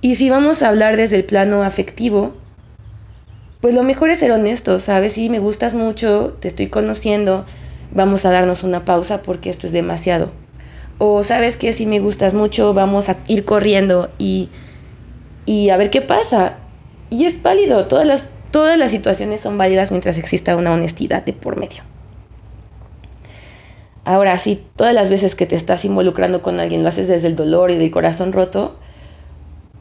Y 0.01 0.15
si 0.15 0.29
vamos 0.29 0.63
a 0.63 0.69
hablar 0.69 0.95
desde 0.95 1.17
el 1.17 1.25
plano 1.25 1.63
afectivo, 1.63 2.33
pues 3.59 3.75
lo 3.75 3.83
mejor 3.83 4.09
es 4.09 4.19
ser 4.19 4.31
honesto, 4.31 4.79
¿sabes? 4.79 5.13
Si 5.13 5.29
me 5.29 5.39
gustas 5.39 5.73
mucho, 5.73 6.37
te 6.39 6.47
estoy 6.47 6.67
conociendo, 6.67 7.45
vamos 7.91 8.25
a 8.25 8.31
darnos 8.31 8.63
una 8.63 8.85
pausa 8.85 9.21
porque 9.21 9.49
esto 9.49 9.67
es 9.67 9.73
demasiado. 9.73 10.31
O 10.97 11.23
sabes 11.23 11.57
que 11.57 11.73
si 11.73 11.85
me 11.85 11.99
gustas 11.99 12.33
mucho, 12.33 12.73
vamos 12.73 13.09
a 13.09 13.17
ir 13.27 13.43
corriendo 13.43 14.09
y, 14.17 14.49
y 15.45 15.69
a 15.69 15.77
ver 15.77 15.89
qué 15.89 16.01
pasa. 16.01 16.57
Y 17.09 17.25
es 17.25 17.41
válido, 17.41 17.87
todas 17.87 18.07
las, 18.07 18.23
todas 18.51 18.77
las 18.77 18.91
situaciones 18.91 19.41
son 19.41 19.57
válidas 19.57 19.91
mientras 19.91 20.17
exista 20.17 20.55
una 20.55 20.71
honestidad 20.71 21.25
de 21.25 21.33
por 21.33 21.57
medio. 21.57 21.83
Ahora, 24.09 24.39
si 24.39 24.55
todas 24.75 24.95
las 24.95 25.11
veces 25.11 25.35
que 25.35 25.45
te 25.45 25.55
estás 25.55 25.85
involucrando 25.85 26.41
con 26.41 26.59
alguien 26.59 26.81
lo 26.81 26.89
haces 26.89 27.07
desde 27.07 27.27
el 27.27 27.35
dolor 27.35 27.69
y 27.69 27.77
del 27.77 27.91
corazón 27.91 28.33
roto, 28.33 28.75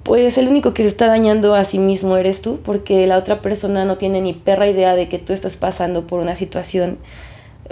pues 0.02 0.36
el 0.36 0.48
único 0.48 0.74
que 0.74 0.82
se 0.82 0.90
está 0.90 1.06
dañando 1.06 1.54
a 1.54 1.64
sí 1.64 1.78
mismo 1.78 2.14
eres 2.14 2.42
tú, 2.42 2.60
porque 2.62 3.06
la 3.06 3.16
otra 3.16 3.40
persona 3.40 3.86
no 3.86 3.96
tiene 3.96 4.20
ni 4.20 4.34
perra 4.34 4.66
idea 4.66 4.94
de 4.94 5.08
que 5.08 5.18
tú 5.18 5.32
estás 5.32 5.56
pasando 5.56 6.06
por 6.06 6.20
una 6.20 6.36
situación 6.36 6.98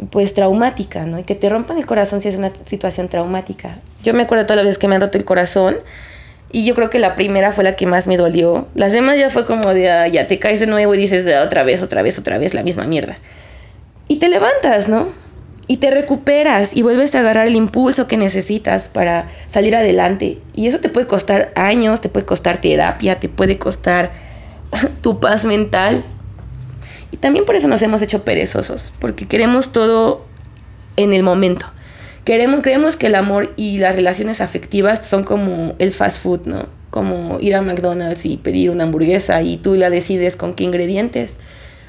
pues 0.08 0.32
traumática, 0.32 1.04
¿no? 1.04 1.18
Y 1.18 1.24
que 1.24 1.34
te 1.34 1.50
rompan 1.50 1.76
el 1.76 1.84
corazón 1.84 2.22
si 2.22 2.28
es 2.28 2.36
una 2.36 2.50
situación 2.64 3.08
traumática. 3.08 3.76
Yo 4.02 4.14
me 4.14 4.22
acuerdo 4.22 4.46
todas 4.46 4.56
las 4.56 4.64
veces 4.64 4.78
que 4.78 4.88
me 4.88 4.94
han 4.94 5.02
roto 5.02 5.18
el 5.18 5.26
corazón 5.26 5.76
Y 6.52 6.64
yo 6.64 6.74
creo 6.74 6.88
que 6.88 6.98
la 6.98 7.16
primera 7.16 7.52
fue 7.52 7.64
la 7.64 7.76
que 7.76 7.84
más 7.84 8.06
me 8.06 8.16
dolió. 8.16 8.66
Las 8.74 8.92
demás 8.92 9.18
ya 9.18 9.28
fue 9.28 9.44
como 9.44 9.74
de, 9.74 10.10
ya 10.10 10.26
te 10.26 10.38
caes 10.38 10.60
de 10.60 10.66
nuevo 10.66 10.94
y 10.94 10.98
dices, 10.98 11.26
otra 11.44 11.64
vez, 11.64 11.82
otra 11.82 12.00
vez, 12.00 12.18
otra 12.18 12.38
vez, 12.38 12.54
la 12.54 12.62
misma 12.62 12.86
mierda. 12.86 13.18
Y 14.08 14.16
te 14.16 14.30
levantas, 14.30 14.88
¿no? 14.88 15.25
Y 15.68 15.78
te 15.78 15.90
recuperas 15.90 16.76
y 16.76 16.82
vuelves 16.82 17.14
a 17.14 17.20
agarrar 17.20 17.48
el 17.48 17.56
impulso 17.56 18.06
que 18.06 18.16
necesitas 18.16 18.88
para 18.88 19.28
salir 19.48 19.74
adelante. 19.74 20.38
Y 20.54 20.68
eso 20.68 20.78
te 20.78 20.88
puede 20.88 21.06
costar 21.06 21.52
años, 21.56 22.00
te 22.00 22.08
puede 22.08 22.24
costar 22.24 22.60
terapia, 22.60 23.18
te 23.18 23.28
puede 23.28 23.58
costar 23.58 24.12
tu 25.02 25.18
paz 25.18 25.44
mental. 25.44 26.04
Y 27.10 27.16
también 27.16 27.44
por 27.44 27.56
eso 27.56 27.68
nos 27.68 27.82
hemos 27.82 28.02
hecho 28.02 28.24
perezosos, 28.24 28.92
porque 29.00 29.26
queremos 29.26 29.72
todo 29.72 30.24
en 30.96 31.12
el 31.12 31.22
momento. 31.22 31.66
Queremos, 32.24 32.62
creemos 32.62 32.96
que 32.96 33.06
el 33.06 33.14
amor 33.14 33.52
y 33.56 33.78
las 33.78 33.94
relaciones 33.94 34.40
afectivas 34.40 35.06
son 35.06 35.22
como 35.22 35.76
el 35.78 35.92
fast 35.92 36.20
food, 36.20 36.40
¿no? 36.46 36.66
Como 36.90 37.38
ir 37.40 37.54
a 37.54 37.62
McDonald's 37.62 38.26
y 38.26 38.36
pedir 38.36 38.70
una 38.70 38.82
hamburguesa 38.84 39.40
y 39.42 39.58
tú 39.58 39.76
la 39.76 39.90
decides 39.90 40.34
con 40.34 40.54
qué 40.54 40.64
ingredientes. 40.64 41.38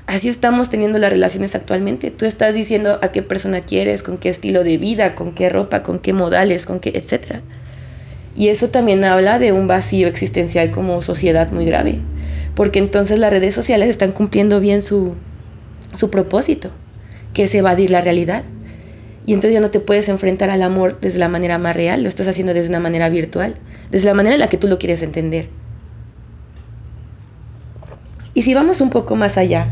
Así 0.07 0.29
estamos 0.29 0.69
teniendo 0.69 0.99
las 0.99 1.11
relaciones 1.11 1.53
actualmente. 1.53 2.11
Tú 2.11 2.25
estás 2.25 2.53
diciendo 2.53 2.97
a 3.01 3.11
qué 3.11 3.21
persona 3.21 3.59
quieres, 3.59 4.03
con 4.03 4.17
qué 4.17 4.29
estilo 4.29 4.63
de 4.63 4.77
vida, 4.77 5.15
con 5.15 5.35
qué 5.35 5.49
ropa, 5.49 5.83
con 5.83 5.99
qué 5.99 6.13
modales, 6.13 6.65
con 6.65 6.79
qué, 6.79 6.91
etc. 6.95 7.41
Y 8.33 8.47
eso 8.47 8.69
también 8.69 9.03
habla 9.03 9.37
de 9.37 9.51
un 9.51 9.67
vacío 9.67 10.07
existencial 10.07 10.71
como 10.71 11.01
sociedad 11.01 11.51
muy 11.51 11.65
grave. 11.65 11.99
Porque 12.55 12.79
entonces 12.79 13.19
las 13.19 13.31
redes 13.31 13.53
sociales 13.53 13.89
están 13.89 14.13
cumpliendo 14.13 14.61
bien 14.61 14.81
su, 14.81 15.15
su 15.93 16.09
propósito, 16.09 16.71
que 17.33 17.43
es 17.43 17.53
evadir 17.53 17.91
la 17.91 17.99
realidad. 17.99 18.43
Y 19.25 19.33
entonces 19.33 19.55
ya 19.55 19.59
no 19.59 19.71
te 19.71 19.81
puedes 19.81 20.07
enfrentar 20.07 20.49
al 20.49 20.61
amor 20.61 20.99
desde 21.01 21.19
la 21.19 21.27
manera 21.27 21.57
más 21.57 21.75
real, 21.75 22.01
lo 22.01 22.07
estás 22.07 22.29
haciendo 22.29 22.53
desde 22.53 22.69
una 22.69 22.79
manera 22.79 23.09
virtual, 23.09 23.55
desde 23.91 24.07
la 24.07 24.13
manera 24.13 24.35
en 24.35 24.39
la 24.39 24.47
que 24.47 24.57
tú 24.57 24.69
lo 24.69 24.79
quieres 24.79 25.01
entender. 25.01 25.49
Y 28.33 28.43
si 28.43 28.53
vamos 28.53 28.79
un 28.79 28.89
poco 28.89 29.17
más 29.17 29.37
allá, 29.37 29.67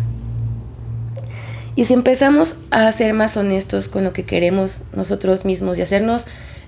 y 1.76 1.86
si 1.86 1.94
empezamos 1.94 2.56
a 2.72 2.92
ser 2.92 3.14
más 3.14 3.36
honestos 3.38 3.88
con 3.88 4.04
lo 4.04 4.14
que 4.14 4.24
queremos 4.24 4.84
nosotros 4.94 5.46
mismos 5.46 5.78
y 5.78 5.82
hacernos 5.82 6.26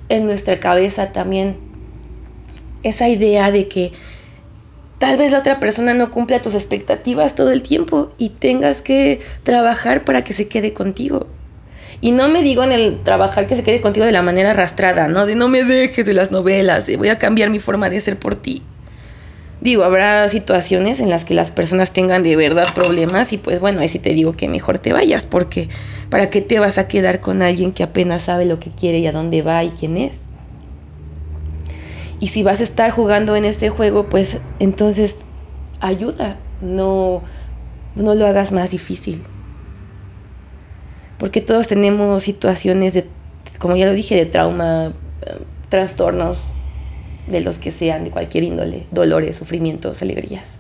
en 0.10 0.26
nuestra 0.26 0.60
cabeza 0.60 1.12
también 1.12 1.58
esa 2.84 3.08
idea 3.10 3.52
de 3.52 3.68
que 3.68 3.94
tal 5.00 5.18
vez 5.18 5.32
la 5.32 5.40
otra 5.40 5.60
persona 5.60 5.94
no 5.94 6.12
cumpla 6.12 6.42
tus 6.42 6.56
expectativas 6.56 7.36
todo 7.36 7.52
el 7.52 7.62
tiempo 7.62 8.12
y 8.18 8.30
tengas 8.30 8.82
que 8.82 9.22
trabajar 9.44 10.04
para 10.04 10.24
que 10.24 10.34
se 10.34 10.48
quede 10.48 10.74
contigo. 10.74 11.28
Y 12.00 12.12
no 12.12 12.28
me 12.30 12.44
digo 12.44 12.64
en 12.64 12.72
el 12.72 13.04
trabajar 13.04 13.48
que 13.48 13.56
se 13.56 13.64
quede 13.64 13.82
contigo 13.82 14.06
de 14.06 14.12
la 14.12 14.22
manera 14.22 14.52
arrastrada, 14.52 15.08
¿no? 15.08 15.26
De 15.26 15.36
no 15.36 15.48
me 15.48 15.64
dejes 15.64 16.06
de 16.06 16.14
las 16.14 16.32
novelas, 16.32 16.86
de 16.86 16.98
voy 16.98 17.10
a 17.10 17.18
cambiar 17.18 17.50
mi 17.50 17.60
forma 17.60 17.90
de 17.90 18.00
ser 18.00 18.20
por 18.20 18.36
ti. 18.36 18.62
Digo, 19.60 19.84
habrá 19.84 20.30
situaciones 20.30 21.00
en 21.00 21.10
las 21.10 21.26
que 21.26 21.34
las 21.34 21.52
personas 21.52 21.92
tengan 21.92 22.24
de 22.24 22.36
verdad 22.36 22.68
problemas 22.76 23.34
y 23.34 23.38
pues 23.38 23.60
bueno, 23.60 23.82
ahí 23.82 23.90
sí 23.90 24.00
te 24.00 24.14
digo 24.14 24.34
que 24.34 24.48
mejor 24.48 24.78
te 24.80 24.94
vayas 24.94 25.26
porque 25.26 25.70
¿para 26.10 26.30
qué 26.30 26.42
te 26.42 26.60
vas 26.60 26.78
a 26.78 26.88
quedar 26.88 27.22
con 27.22 27.42
alguien 27.42 27.74
que 27.74 27.84
apenas 27.84 28.24
sabe 28.24 28.46
lo 28.46 28.60
que 28.60 28.72
quiere 28.72 29.00
y 29.00 29.08
a 29.08 29.12
dónde 29.12 29.42
va 29.42 29.64
y 29.64 29.72
quién 29.72 29.98
es? 29.98 30.24
Y 32.20 32.28
si 32.28 32.44
vas 32.44 32.62
a 32.62 32.64
estar 32.64 32.92
jugando 32.92 33.36
en 33.36 33.46
ese 33.46 33.70
juego, 33.70 34.10
pues 34.10 34.42
entonces 34.60 35.26
ayuda, 35.80 36.40
no, 36.60 37.24
no 37.96 38.16
lo 38.16 38.26
hagas 38.28 38.52
más 38.52 38.72
difícil 38.72 39.24
porque 41.18 41.42
todos 41.42 41.68
tenemos 41.68 42.24
situaciones 42.24 42.94
de, 42.94 43.10
como 43.60 43.76
ya 43.76 43.86
lo 43.88 43.94
dije, 43.94 44.16
de 44.16 44.26
trauma, 44.26 44.94
eh, 45.22 45.40
trastornos 45.70 46.57
de 47.28 47.42
los 47.42 47.60
que 47.60 47.72
sean, 47.72 48.04
de 48.04 48.12
cualquier 48.12 48.44
índole, 48.44 48.88
dolores, 48.92 49.38
sufrimientos, 49.38 50.02
alegrías. 50.02 50.58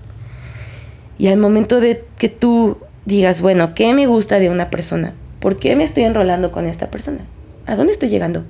Y 1.18 1.28
al 1.28 1.38
momento 1.38 1.80
de 1.80 2.04
que 2.18 2.30
tú 2.30 2.78
digas, 3.06 3.42
bueno, 3.42 3.74
¿qué 3.74 3.94
me 3.94 4.06
gusta 4.06 4.40
de 4.40 4.50
una 4.50 4.70
persona? 4.70 5.14
¿Por 5.40 5.58
qué 5.58 5.76
me 5.76 5.84
estoy 5.84 6.04
enrolando 6.04 6.52
con 6.52 6.66
esta 6.66 6.92
persona? 6.92 7.26
¿A 7.66 7.76
dónde 7.76 7.94
estoy 7.94 8.10
llegando? 8.10 8.44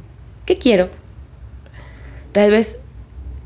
¿Qué 0.45 0.57
quiero? 0.57 0.89
Tal 2.31 2.51
vez 2.51 2.77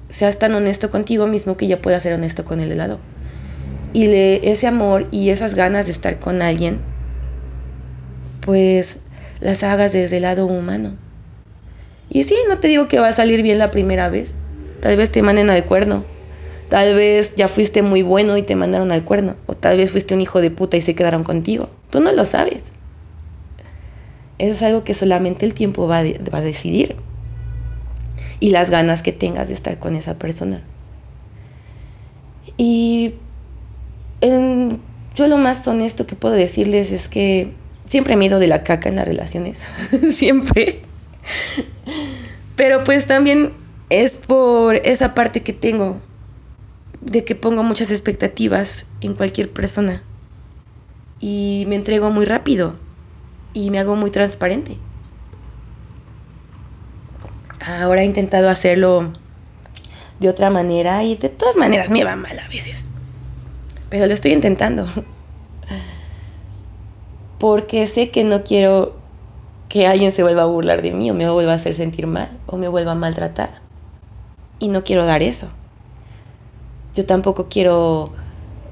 seas 0.09 0.39
tan 0.39 0.53
honesto 0.53 0.89
contigo 0.89 1.27
mismo 1.27 1.57
que 1.57 1.67
ya 1.67 1.81
puedas 1.81 2.03
ser 2.03 2.13
honesto 2.13 2.45
con 2.45 2.59
el 2.61 2.71
helado. 2.71 2.99
Y 3.93 4.07
le, 4.07 4.51
ese 4.51 4.67
amor 4.67 5.07
y 5.11 5.29
esas 5.29 5.55
ganas 5.55 5.85
de 5.85 5.91
estar 5.91 6.19
con 6.19 6.41
alguien 6.41 6.79
pues 8.41 8.99
las 9.39 9.63
hagas 9.63 9.93
desde 9.93 10.17
el 10.17 10.23
lado 10.23 10.45
humano. 10.45 10.91
Y 12.09 12.23
sí, 12.25 12.35
no 12.49 12.59
te 12.59 12.67
digo 12.67 12.87
que 12.87 12.99
va 12.99 13.07
a 13.07 13.13
salir 13.13 13.41
bien 13.41 13.57
la 13.57 13.71
primera 13.71 14.09
vez. 14.09 14.35
Tal 14.81 14.97
vez 14.97 15.11
te 15.11 15.21
manden 15.21 15.49
al 15.49 15.65
cuerno. 15.65 16.05
Tal 16.69 16.95
vez 16.95 17.35
ya 17.35 17.47
fuiste 17.47 17.81
muy 17.81 18.01
bueno 18.01 18.37
y 18.37 18.43
te 18.43 18.55
mandaron 18.55 18.91
al 18.91 19.03
cuerno. 19.03 19.35
O 19.45 19.55
tal 19.55 19.77
vez 19.77 19.91
fuiste 19.91 20.13
un 20.13 20.21
hijo 20.21 20.41
de 20.41 20.51
puta 20.51 20.77
y 20.77 20.81
se 20.81 20.95
quedaron 20.95 21.23
contigo. 21.23 21.69
Tú 21.89 21.99
no 21.99 22.11
lo 22.11 22.25
sabes. 22.25 22.71
Eso 24.37 24.55
es 24.55 24.63
algo 24.63 24.83
que 24.83 24.93
solamente 24.93 25.45
el 25.45 25.53
tiempo 25.53 25.87
va, 25.87 25.99
a 25.99 26.41
decidir. 26.41 26.95
Y 28.39 28.49
las 28.49 28.69
ganas 28.69 29.03
que 29.03 29.11
tengas 29.11 29.49
de 29.49 29.53
estar 29.53 29.77
con 29.79 29.95
esa 29.95 30.17
persona. 30.17 30.63
Y 32.57 33.15
yo 34.21 35.27
lo 35.27 35.37
más 35.37 35.67
honesto 35.67 36.07
que 36.07 36.15
puedo 36.15 36.33
decirles 36.33 36.91
es 36.91 37.07
que 37.07 37.53
Siempre 37.91 38.15
me 38.15 38.23
he 38.23 38.27
ido 38.27 38.39
de 38.39 38.47
la 38.47 38.63
caca 38.63 38.87
en 38.87 38.95
las 38.95 39.05
relaciones. 39.05 39.59
Siempre. 40.11 40.79
Pero 42.55 42.85
pues 42.85 43.05
también 43.05 43.51
es 43.91 44.17
por 44.17 44.75
esa 44.77 45.13
parte 45.13 45.43
que 45.43 45.53
tengo 45.53 45.99
de 47.01 47.25
que 47.25 47.35
pongo 47.35 47.61
muchas 47.61 47.91
expectativas 47.91 48.85
en 49.01 49.13
cualquier 49.13 49.51
persona. 49.51 50.01
Y 51.19 51.65
me 51.67 51.75
entrego 51.75 52.09
muy 52.09 52.25
rápido. 52.25 52.75
Y 53.53 53.69
me 53.69 53.79
hago 53.79 53.95
muy 53.95 54.09
transparente. 54.09 54.77
Ahora 57.59 58.01
he 58.01 58.05
intentado 58.05 58.49
hacerlo 58.49 59.11
de 60.19 60.29
otra 60.29 60.49
manera 60.49 61.03
y 61.03 61.15
de 61.15 61.29
todas 61.29 61.57
maneras 61.57 61.91
me 61.91 62.03
va 62.03 62.15
mal 62.15 62.39
a 62.39 62.47
veces. 62.47 62.91
Pero 63.89 64.07
lo 64.07 64.13
estoy 64.13 64.31
intentando 64.31 64.87
porque 67.39 67.87
sé 67.87 68.11
que 68.11 68.23
no 68.23 68.43
quiero 68.43 68.95
que 69.67 69.87
alguien 69.87 70.11
se 70.11 70.21
vuelva 70.21 70.43
a 70.43 70.45
burlar 70.45 70.83
de 70.83 70.91
mí 70.91 71.09
o 71.09 71.15
me 71.15 71.27
vuelva 71.29 71.53
a 71.53 71.55
hacer 71.55 71.73
sentir 71.73 72.05
mal 72.05 72.39
o 72.45 72.57
me 72.57 72.67
vuelva 72.67 72.91
a 72.91 72.95
maltratar. 72.95 73.60
Y 74.61 74.69
no 74.69 74.85
quiero 74.85 75.05
dar 75.05 75.21
eso. 75.21 75.49
Yo 76.95 77.05
tampoco 77.05 77.49
quiero 77.49 78.13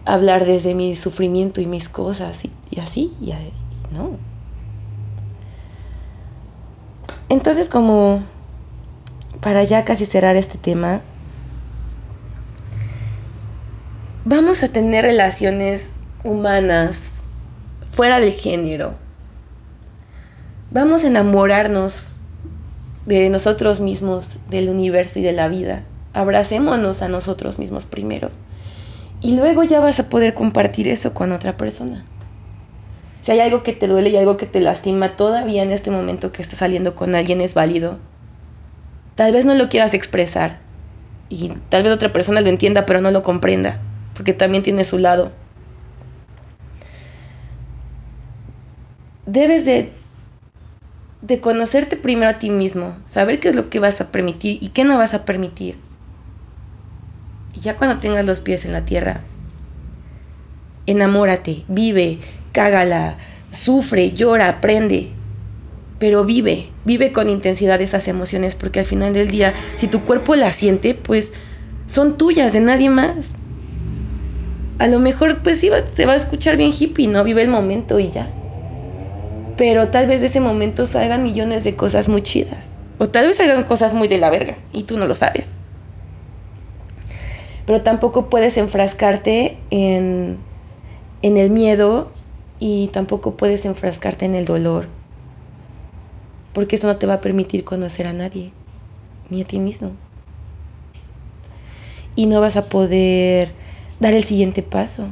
hablar 0.05 0.45
desde 0.45 0.75
mi 0.75 0.95
sufrimiento 0.95 1.61
y 1.61 1.65
mis 1.65 1.89
cosas 1.89 2.45
y, 2.45 2.79
así, 2.79 3.13
y, 3.19 3.33
no. 3.93 4.17
Entonces 7.27 7.69
como 7.69 8.23
para 9.41 9.63
ya 9.63 9.83
casi 9.83 10.05
cerrar 10.05 10.35
este 10.35 10.57
tema, 10.57 11.01
vamos 14.25 14.63
a 14.63 14.69
tener 14.69 15.05
relaciones 15.05 15.97
humanas 16.23 17.23
fuera 17.87 18.19
del 18.19 18.31
género. 18.31 18.93
Vamos 20.71 21.03
a 21.03 21.07
enamorarnos 21.07 22.18
de 23.09 23.29
nosotros 23.29 23.79
mismos, 23.79 24.37
del 24.49 24.69
universo 24.69 25.17
y 25.17 25.23
de 25.23 25.33
la 25.33 25.47
vida. 25.47 25.83
Abracémonos 26.13 27.01
a 27.01 27.09
nosotros 27.09 27.57
mismos 27.57 27.85
primero. 27.85 28.29
Y 29.19 29.35
luego 29.35 29.63
ya 29.63 29.79
vas 29.79 29.99
a 29.99 30.09
poder 30.09 30.35
compartir 30.35 30.87
eso 30.87 31.13
con 31.13 31.31
otra 31.31 31.57
persona. 31.57 32.05
Si 33.21 33.31
hay 33.31 33.39
algo 33.39 33.63
que 33.63 33.73
te 33.73 33.87
duele 33.87 34.11
y 34.11 34.17
algo 34.17 34.37
que 34.37 34.45
te 34.45 34.61
lastima 34.61 35.15
todavía 35.15 35.63
en 35.63 35.71
este 35.71 35.89
momento 35.89 36.31
que 36.31 36.41
estás 36.41 36.59
saliendo 36.59 36.93
con 36.93 37.15
alguien 37.15 37.41
es 37.41 37.55
válido. 37.55 37.97
Tal 39.15 39.33
vez 39.33 39.43
no 39.43 39.55
lo 39.55 39.69
quieras 39.69 39.93
expresar 39.95 40.59
y 41.29 41.49
tal 41.69 41.83
vez 41.83 41.91
otra 41.91 42.13
persona 42.13 42.41
lo 42.41 42.47
entienda 42.47 42.85
pero 42.85 43.01
no 43.01 43.11
lo 43.11 43.23
comprenda, 43.23 43.81
porque 44.13 44.33
también 44.33 44.63
tiene 44.63 44.83
su 44.83 44.99
lado. 44.99 45.31
debes 49.31 49.65
de, 49.65 49.91
de 51.21 51.41
conocerte 51.41 51.97
primero 51.97 52.31
a 52.31 52.39
ti 52.39 52.49
mismo, 52.49 52.95
saber 53.05 53.39
qué 53.39 53.49
es 53.49 53.55
lo 53.55 53.69
que 53.69 53.79
vas 53.79 53.99
a 54.01 54.11
permitir 54.11 54.57
y 54.61 54.69
qué 54.69 54.83
no 54.83 54.97
vas 54.97 55.13
a 55.13 55.25
permitir. 55.25 55.77
Y 57.53 57.61
ya 57.61 57.75
cuando 57.75 57.99
tengas 57.99 58.25
los 58.25 58.39
pies 58.39 58.65
en 58.65 58.71
la 58.71 58.85
tierra, 58.85 59.21
enamórate, 60.85 61.63
vive, 61.67 62.19
cágala, 62.53 63.17
sufre, 63.51 64.11
llora, 64.11 64.47
aprende, 64.47 65.11
pero 65.97 66.23
vive, 66.23 66.69
vive 66.85 67.11
con 67.11 67.29
intensidad 67.29 67.81
esas 67.81 68.07
emociones, 68.07 68.55
porque 68.55 68.79
al 68.79 68.85
final 68.85 69.13
del 69.13 69.29
día, 69.29 69.53
si 69.75 69.87
tu 69.87 70.01
cuerpo 70.05 70.35
las 70.35 70.55
siente, 70.55 70.93
pues 70.93 71.33
son 71.87 72.17
tuyas, 72.17 72.53
de 72.53 72.61
nadie 72.61 72.89
más. 72.89 73.33
A 74.77 74.87
lo 74.87 74.99
mejor, 74.99 75.39
pues 75.43 75.59
sí, 75.59 75.69
se 75.93 76.05
va 76.05 76.13
a 76.13 76.15
escuchar 76.15 76.55
bien 76.55 76.71
hippie, 76.71 77.09
¿no? 77.09 77.25
Vive 77.25 77.41
el 77.41 77.49
momento 77.49 77.99
y 77.99 78.09
ya 78.09 78.38
pero 79.59 79.89
tal 79.89 80.07
vez 80.07 80.21
de 80.21 80.27
ese 80.27 80.39
momento 80.39 80.87
salgan 80.87 81.23
millones 81.23 81.65
de 81.65 81.75
cosas 81.75 82.07
muy 82.07 82.23
chidas. 82.23 82.71
O 82.97 83.09
tal 83.09 83.27
vez 83.27 83.37
salgan 83.37 83.65
cosas 83.65 83.93
muy 83.93 84.07
de 84.07 84.17
la 84.17 84.31
verga 84.31 84.57
y 84.71 84.83
tú 84.85 84.97
no 84.97 85.05
lo 85.07 85.15
sabes. 85.15 85.53
pero 87.65 87.83
tampoco 87.83 88.31
puedes 88.31 88.57
enfrascarte 88.57 89.59
en, 89.69 90.43
en 91.21 91.37
el 91.37 91.51
miedo 91.51 92.11
y 92.59 92.87
tampoco 92.87 93.37
puedes 93.37 93.65
enfrascarte 93.65 94.25
en 94.25 94.35
el 94.35 94.45
dolor, 94.45 94.89
porque 96.53 96.77
eso 96.77 96.87
no 96.87 96.97
te 96.97 97.07
va 97.07 97.15
a 97.15 97.21
permitir 97.21 97.65
conocer 97.65 98.07
a 98.07 98.13
nadie, 98.13 98.53
ni 99.29 99.41
a 99.43 99.45
ti 99.45 99.59
mismo. 99.59 99.97
Y 102.15 102.25
no 102.25 102.41
vas 102.41 102.57
a 102.57 102.65
poder 102.69 103.53
dar 103.99 104.15
el 104.15 104.23
siguiente 104.23 104.63
paso. 104.63 105.09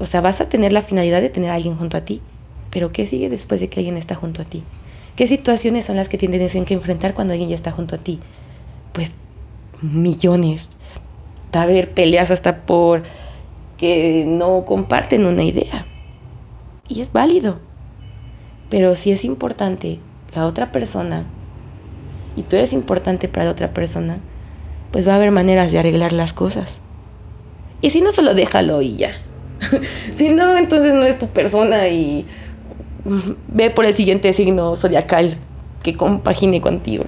O 0.00 0.06
sea, 0.06 0.20
vas 0.20 0.40
a 0.40 0.48
tener 0.48 0.72
la 0.72 0.82
finalidad 0.82 1.20
de 1.20 1.30
tener 1.30 1.50
a 1.50 1.54
alguien 1.54 1.76
junto 1.76 1.96
a 1.96 2.04
ti, 2.04 2.22
pero 2.72 2.90
¿qué 2.90 3.06
sigue 3.06 3.28
después 3.28 3.60
de 3.60 3.68
que 3.68 3.80
alguien 3.80 3.98
está 3.98 4.14
junto 4.14 4.42
a 4.42 4.44
ti? 4.46 4.64
¿Qué 5.14 5.26
situaciones 5.26 5.84
son 5.84 5.96
las 5.96 6.08
que 6.08 6.16
tienes 6.16 6.52
que 6.52 6.74
enfrentar 6.74 7.12
cuando 7.12 7.34
alguien 7.34 7.50
ya 7.50 7.54
está 7.54 7.70
junto 7.70 7.96
a 7.96 7.98
ti? 7.98 8.18
Pues 8.94 9.16
millones. 9.82 10.70
Va 11.54 11.60
a 11.60 11.64
haber 11.64 11.92
peleas 11.92 12.30
hasta 12.30 12.64
por 12.64 13.02
que 13.76 14.24
no 14.26 14.64
comparten 14.64 15.26
una 15.26 15.44
idea. 15.44 15.86
Y 16.88 17.02
es 17.02 17.12
válido. 17.12 17.60
Pero 18.70 18.96
si 18.96 19.12
es 19.12 19.26
importante 19.26 20.00
la 20.34 20.46
otra 20.46 20.72
persona 20.72 21.26
y 22.36 22.42
tú 22.42 22.56
eres 22.56 22.72
importante 22.72 23.28
para 23.28 23.44
la 23.44 23.50
otra 23.50 23.74
persona, 23.74 24.18
pues 24.92 25.06
va 25.06 25.12
a 25.12 25.16
haber 25.16 25.30
maneras 25.30 25.72
de 25.72 25.78
arreglar 25.78 26.14
las 26.14 26.32
cosas. 26.32 26.80
Y 27.82 27.90
si 27.90 28.00
no, 28.00 28.12
solo 28.12 28.34
déjalo 28.34 28.80
y 28.80 28.96
ya. 28.96 29.12
si 30.16 30.30
no, 30.30 30.56
entonces 30.56 30.94
no 30.94 31.02
es 31.02 31.18
tu 31.18 31.26
persona 31.28 31.88
y 31.88 32.26
ve 33.48 33.70
por 33.70 33.84
el 33.84 33.94
siguiente 33.94 34.32
signo 34.32 34.76
zodiacal 34.76 35.36
que 35.82 35.94
compagine 35.94 36.60
contigo. 36.60 37.04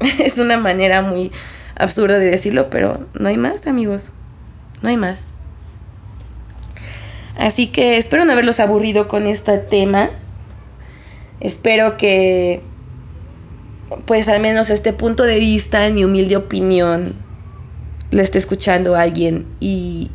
es 0.20 0.38
una 0.38 0.58
manera 0.58 1.02
muy 1.02 1.30
absurda 1.76 2.18
de 2.18 2.26
decirlo, 2.26 2.70
pero 2.70 3.06
no 3.14 3.28
hay 3.28 3.36
más, 3.36 3.66
amigos. 3.66 4.10
No 4.82 4.88
hay 4.88 4.96
más. 4.96 5.30
Así 7.36 7.68
que 7.68 7.96
espero 7.96 8.24
no 8.24 8.32
haberlos 8.32 8.60
aburrido 8.60 9.08
con 9.08 9.26
este 9.26 9.58
tema. 9.58 10.10
Espero 11.40 11.96
que, 11.96 12.62
pues 14.04 14.28
al 14.28 14.40
menos 14.40 14.70
este 14.70 14.92
punto 14.92 15.24
de 15.24 15.38
vista, 15.38 15.86
en 15.86 15.94
mi 15.94 16.04
humilde 16.04 16.36
opinión, 16.36 17.14
lo 18.10 18.22
esté 18.22 18.38
escuchando 18.38 18.94
alguien 18.94 19.46
y 19.58 20.10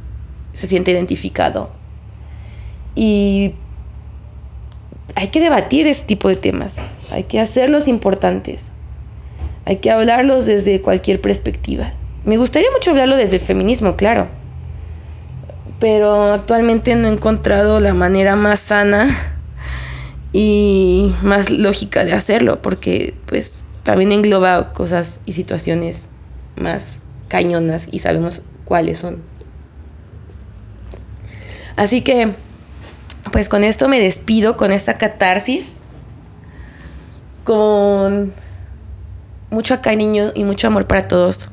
se 0.53 0.67
siente 0.67 0.91
identificado. 0.91 1.71
Y 2.95 3.55
hay 5.15 5.27
que 5.29 5.39
debatir 5.39 5.87
este 5.87 6.05
tipo 6.05 6.29
de 6.29 6.35
temas, 6.35 6.77
hay 7.11 7.23
que 7.23 7.39
hacerlos 7.39 7.87
importantes, 7.87 8.71
hay 9.65 9.77
que 9.77 9.91
hablarlos 9.91 10.45
desde 10.45 10.81
cualquier 10.81 11.21
perspectiva. 11.21 11.93
Me 12.23 12.37
gustaría 12.37 12.69
mucho 12.71 12.91
hablarlo 12.91 13.15
desde 13.15 13.37
el 13.37 13.41
feminismo, 13.41 13.95
claro, 13.95 14.29
pero 15.79 16.33
actualmente 16.33 16.95
no 16.95 17.07
he 17.07 17.11
encontrado 17.11 17.79
la 17.79 17.93
manera 17.93 18.35
más 18.35 18.59
sana 18.59 19.09
y 20.33 21.13
más 21.23 21.49
lógica 21.49 22.03
de 22.03 22.13
hacerlo, 22.13 22.61
porque 22.61 23.15
pues 23.25 23.63
también 23.83 24.11
engloba 24.11 24.73
cosas 24.73 25.21
y 25.25 25.33
situaciones 25.33 26.09
más 26.55 26.99
cañonas 27.29 27.87
y 27.91 27.99
sabemos 27.99 28.41
cuáles 28.65 28.99
son. 28.99 29.21
Así 31.75 32.01
que 32.01 32.33
pues 33.31 33.49
con 33.49 33.63
esto 33.63 33.87
me 33.87 33.99
despido 33.99 34.57
con 34.57 34.71
esta 34.71 34.95
catarsis, 34.95 35.79
con 37.43 38.33
mucho 39.49 39.81
cariño 39.81 40.31
y 40.35 40.43
mucho 40.43 40.67
amor 40.67 40.87
para 40.87 41.07
todos. 41.07 41.49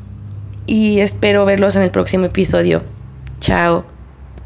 Y 0.66 1.00
espero 1.00 1.44
verlos 1.44 1.76
en 1.76 1.82
el 1.82 1.90
próximo 1.90 2.26
episodio. 2.26 2.82
Chao. 3.40 3.95